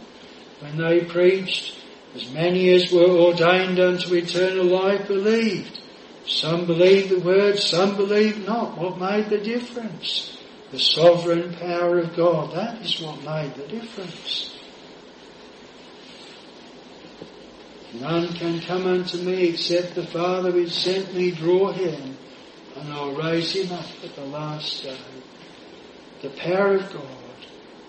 When 0.60 0.76
they 0.76 1.04
preached, 1.04 1.76
as 2.14 2.30
many 2.30 2.70
as 2.70 2.92
were 2.92 3.08
ordained 3.08 3.80
unto 3.80 4.14
eternal 4.14 4.64
life 4.64 5.08
believed. 5.08 5.80
Some 6.26 6.66
believed 6.66 7.10
the 7.10 7.20
word, 7.20 7.58
some 7.58 7.96
believed 7.96 8.46
not. 8.46 8.76
What 8.76 8.98
made 8.98 9.30
the 9.30 9.38
difference? 9.38 10.38
The 10.70 10.78
sovereign 10.78 11.54
power 11.54 11.98
of 11.98 12.14
God. 12.14 12.54
That 12.54 12.82
is 12.82 13.00
what 13.00 13.24
made 13.24 13.54
the 13.54 13.66
difference. 13.66 14.57
None 17.94 18.34
can 18.34 18.60
come 18.60 18.86
unto 18.86 19.16
me 19.18 19.48
except 19.48 19.94
the 19.94 20.06
Father 20.06 20.52
which 20.52 20.72
sent 20.72 21.14
me 21.14 21.30
draw 21.30 21.72
him, 21.72 22.18
and 22.76 22.92
I'll 22.92 23.14
raise 23.14 23.54
him 23.54 23.72
up 23.72 23.86
at 24.04 24.14
the 24.14 24.26
last 24.26 24.82
day. 24.82 24.98
The 26.20 26.30
power 26.30 26.74
of 26.74 26.92
God. 26.92 27.04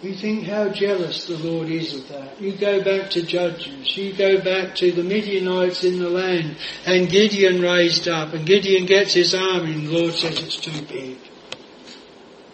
You 0.01 0.15
think 0.15 0.45
how 0.45 0.69
jealous 0.69 1.25
the 1.25 1.37
Lord 1.37 1.67
is 1.67 1.93
of 1.93 2.07
that. 2.07 2.41
You 2.41 2.53
go 2.53 2.81
back 2.81 3.09
to 3.11 3.25
Judges, 3.25 3.97
you 3.97 4.13
go 4.13 4.39
back 4.39 4.75
to 4.75 4.93
the 4.93 5.03
Midianites 5.03 5.83
in 5.83 5.99
the 5.99 6.09
land, 6.09 6.55
and 6.85 7.09
Gideon 7.09 7.61
raised 7.61 8.07
up, 8.07 8.33
and 8.33 8.45
Gideon 8.45 8.85
gets 8.85 9.13
his 9.13 9.35
army, 9.35 9.73
and 9.73 9.87
the 9.87 9.99
Lord 9.99 10.13
says 10.13 10.41
it's 10.41 10.55
too 10.55 10.85
big. 10.85 11.17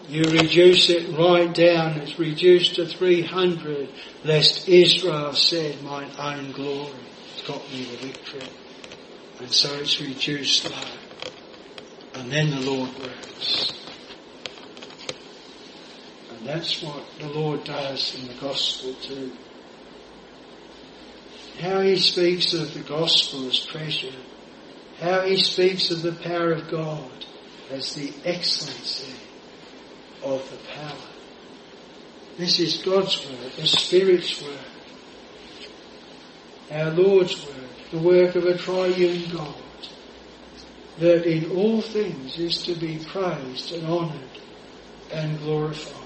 You 0.10 0.24
reduce 0.24 0.90
it 0.90 1.16
right 1.16 1.54
down, 1.54 2.00
it's 2.00 2.18
reduced 2.18 2.76
to 2.76 2.88
300, 2.88 3.90
lest 4.24 4.68
Israel 4.68 5.34
said, 5.34 5.84
mine 5.84 6.10
own 6.18 6.52
glory 6.52 6.94
got 7.48 7.72
me 7.72 7.84
the 7.84 8.08
victory. 8.08 8.50
And 9.40 9.52
so 9.52 9.74
it's 9.76 10.02
reduced 10.02 10.70
low. 10.70 10.78
And 12.16 12.32
then 12.32 12.50
the 12.50 12.62
Lord 12.62 12.90
works. 12.98 13.74
And 16.32 16.48
that's 16.48 16.82
what 16.82 17.04
the 17.20 17.28
Lord 17.28 17.64
does 17.64 18.16
in 18.16 18.28
the 18.28 18.34
gospel 18.36 18.94
too. 18.96 19.32
How 21.60 21.82
he 21.82 21.98
speaks 21.98 22.54
of 22.54 22.74
the 22.74 22.82
gospel 22.82 23.48
as 23.48 23.60
treasure. 23.60 24.16
How 25.00 25.22
he 25.22 25.38
speaks 25.38 25.92
of 25.92 26.02
the 26.02 26.14
power 26.14 26.52
of 26.52 26.70
God 26.70 27.26
as 27.70 27.94
the 27.96 28.14
excellency 28.24 29.14
of 30.24 30.50
the 30.50 30.58
power. 30.74 31.10
This 32.38 32.60
is 32.60 32.78
God's 32.78 33.26
word, 33.26 33.52
the 33.58 33.68
Spirit's 33.68 34.42
word 34.42 34.75
our 36.72 36.92
Lord's 36.92 37.46
work, 37.46 37.92
the 37.92 38.00
work 38.00 38.36
of 38.36 38.46
a 38.46 38.58
triune 38.58 39.30
God, 39.32 39.56
that 41.00 41.26
in 41.26 41.52
all 41.52 41.82
things 41.82 42.38
is 42.40 42.64
to 42.64 42.76
be 42.76 43.00
praised 43.06 43.72
and 43.74 43.86
honoured 43.86 44.22
and 45.12 45.38
glorified. 45.40 46.02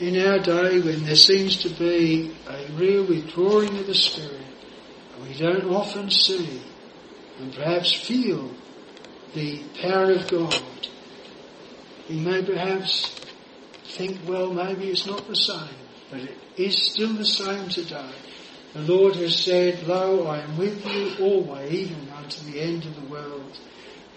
In 0.00 0.16
our 0.26 0.38
day 0.38 0.80
when 0.80 1.04
there 1.04 1.16
seems 1.16 1.56
to 1.58 1.70
be 1.70 2.34
a 2.48 2.72
real 2.72 3.04
withdrawing 3.04 3.76
of 3.78 3.86
the 3.86 3.94
Spirit, 3.94 4.46
and 5.14 5.28
we 5.28 5.34
don't 5.34 5.64
often 5.64 6.10
see 6.10 6.62
and 7.40 7.54
perhaps 7.54 7.92
feel 7.92 8.50
the 9.34 9.62
power 9.80 10.12
of 10.12 10.28
God, 10.28 10.88
we 12.08 12.16
may 12.16 12.42
perhaps 12.44 13.14
think, 13.84 14.18
well, 14.26 14.52
maybe 14.52 14.88
it's 14.88 15.06
not 15.06 15.26
the 15.26 15.36
same, 15.36 15.76
but 16.10 16.20
it 16.20 16.36
is 16.56 16.90
still 16.90 17.12
the 17.14 17.24
same 17.26 17.68
today. 17.68 18.12
The 18.74 18.80
Lord 18.80 19.16
has 19.16 19.36
said, 19.36 19.86
Lo, 19.86 20.26
I 20.26 20.40
am 20.40 20.58
with 20.58 20.84
you 20.86 21.14
always, 21.20 21.72
even 21.72 22.08
unto 22.10 22.44
the 22.50 22.60
end 22.60 22.84
of 22.84 22.94
the 22.94 23.08
world. 23.08 23.58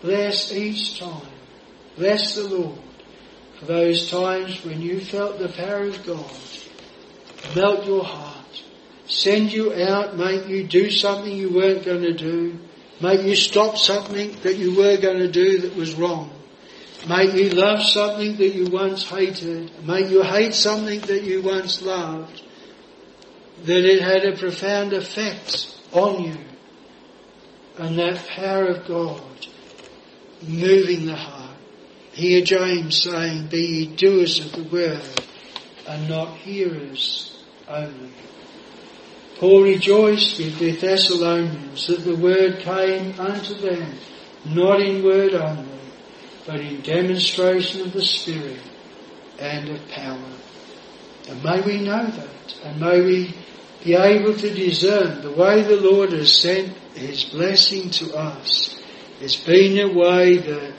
Bless 0.01 0.51
each 0.51 0.99
time. 0.99 1.31
Bless 1.95 2.35
the 2.35 2.47
Lord 2.47 2.79
for 3.59 3.65
those 3.65 4.09
times 4.09 4.65
when 4.65 4.81
you 4.81 4.99
felt 4.99 5.37
the 5.37 5.49
power 5.49 5.83
of 5.83 6.05
God 6.05 6.31
melt 7.55 7.85
your 7.85 8.03
heart, 8.03 8.63
send 9.07 9.51
you 9.51 9.73
out, 9.73 10.17
make 10.17 10.47
you 10.47 10.63
do 10.63 10.89
something 10.89 11.31
you 11.31 11.53
weren't 11.53 11.85
going 11.85 12.01
to 12.01 12.13
do, 12.13 12.57
make 13.01 13.21
you 13.21 13.35
stop 13.35 13.77
something 13.77 14.35
that 14.41 14.57
you 14.57 14.75
were 14.75 14.97
going 14.97 15.19
to 15.19 15.31
do 15.31 15.59
that 15.59 15.75
was 15.75 15.93
wrong. 15.93 16.31
Make 17.07 17.33
you 17.33 17.49
love 17.49 17.81
something 17.81 18.37
that 18.37 18.49
you 18.49 18.67
once 18.67 19.09
hated. 19.09 19.85
Make 19.85 20.09
you 20.09 20.21
hate 20.21 20.53
something 20.53 21.01
that 21.01 21.23
you 21.23 21.41
once 21.41 21.81
loved 21.81 22.43
that 23.65 23.85
it 23.85 24.01
had 24.01 24.25
a 24.25 24.37
profound 24.37 24.93
effect 24.93 25.75
on 25.91 26.23
you. 26.23 26.37
And 27.77 27.97
that 27.97 28.27
power 28.27 28.65
of 28.65 28.87
God 28.87 29.47
moving 30.47 31.05
the 31.05 31.15
heart. 31.15 31.57
Hear 32.13 32.43
James 32.43 33.01
saying, 33.03 33.47
Be 33.47 33.61
ye 33.61 33.95
doers 33.95 34.39
of 34.39 34.51
the 34.51 34.63
word 34.63 35.01
and 35.87 36.09
not 36.09 36.37
hearers 36.37 37.43
only. 37.67 38.11
Paul 39.37 39.63
rejoiced 39.63 40.37
with 40.37 40.59
the 40.59 40.71
Thessalonians 40.71 41.87
that 41.87 42.03
the 42.03 42.15
word 42.15 42.59
came 42.59 43.19
unto 43.19 43.55
them, 43.55 43.95
not 44.45 44.81
in 44.81 45.03
word 45.03 45.33
only, 45.33 45.65
but 46.45 46.59
in 46.59 46.81
demonstration 46.81 47.81
of 47.81 47.93
the 47.93 48.05
Spirit 48.05 48.61
and 49.39 49.69
of 49.69 49.87
power. 49.89 50.31
And 51.27 51.43
may 51.43 51.61
we 51.61 51.79
know 51.79 52.05
that, 52.05 52.55
and 52.63 52.79
may 52.79 53.01
we 53.01 53.33
be 53.83 53.95
able 53.95 54.35
to 54.35 54.53
discern 54.53 55.21
the 55.21 55.31
way 55.31 55.63
the 55.63 55.81
Lord 55.81 56.11
has 56.11 56.33
sent 56.33 56.75
His 56.95 57.25
blessing 57.25 57.89
to 57.91 58.15
us 58.15 58.81
It's 59.21 59.35
been 59.35 59.77
a 59.77 59.93
way 59.93 60.37
that 60.37 60.73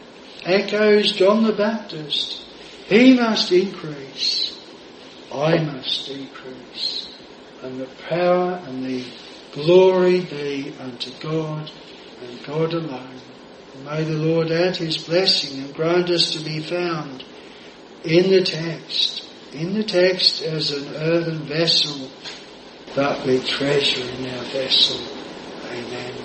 echoes 0.44 1.12
John 1.12 1.44
the 1.44 1.52
Baptist. 1.52 2.44
He 2.88 3.14
must 3.14 3.52
increase. 3.52 4.58
I 5.32 5.58
must 5.58 6.08
decrease. 6.08 7.08
And 7.62 7.78
the 7.78 7.88
power 8.08 8.60
and 8.66 8.84
the 8.84 9.04
glory 9.52 10.22
be 10.22 10.74
unto 10.80 11.12
God 11.20 11.70
and 12.20 12.44
God 12.44 12.74
alone. 12.74 13.20
May 13.84 14.02
the 14.02 14.18
Lord 14.18 14.50
add 14.50 14.76
his 14.76 14.98
blessing 14.98 15.62
and 15.62 15.72
grant 15.72 16.10
us 16.10 16.32
to 16.32 16.44
be 16.44 16.58
found 16.58 17.24
in 18.02 18.28
the 18.28 18.42
text, 18.42 19.24
in 19.52 19.74
the 19.74 19.84
text 19.84 20.42
as 20.42 20.72
an 20.72 20.96
earthen 20.96 21.38
vessel, 21.46 22.10
but 22.94 23.26
we 23.26 23.40
treasure 23.40 24.10
in 24.10 24.26
our 24.36 24.44
vessel. 24.44 24.98
Amen. 25.70 26.21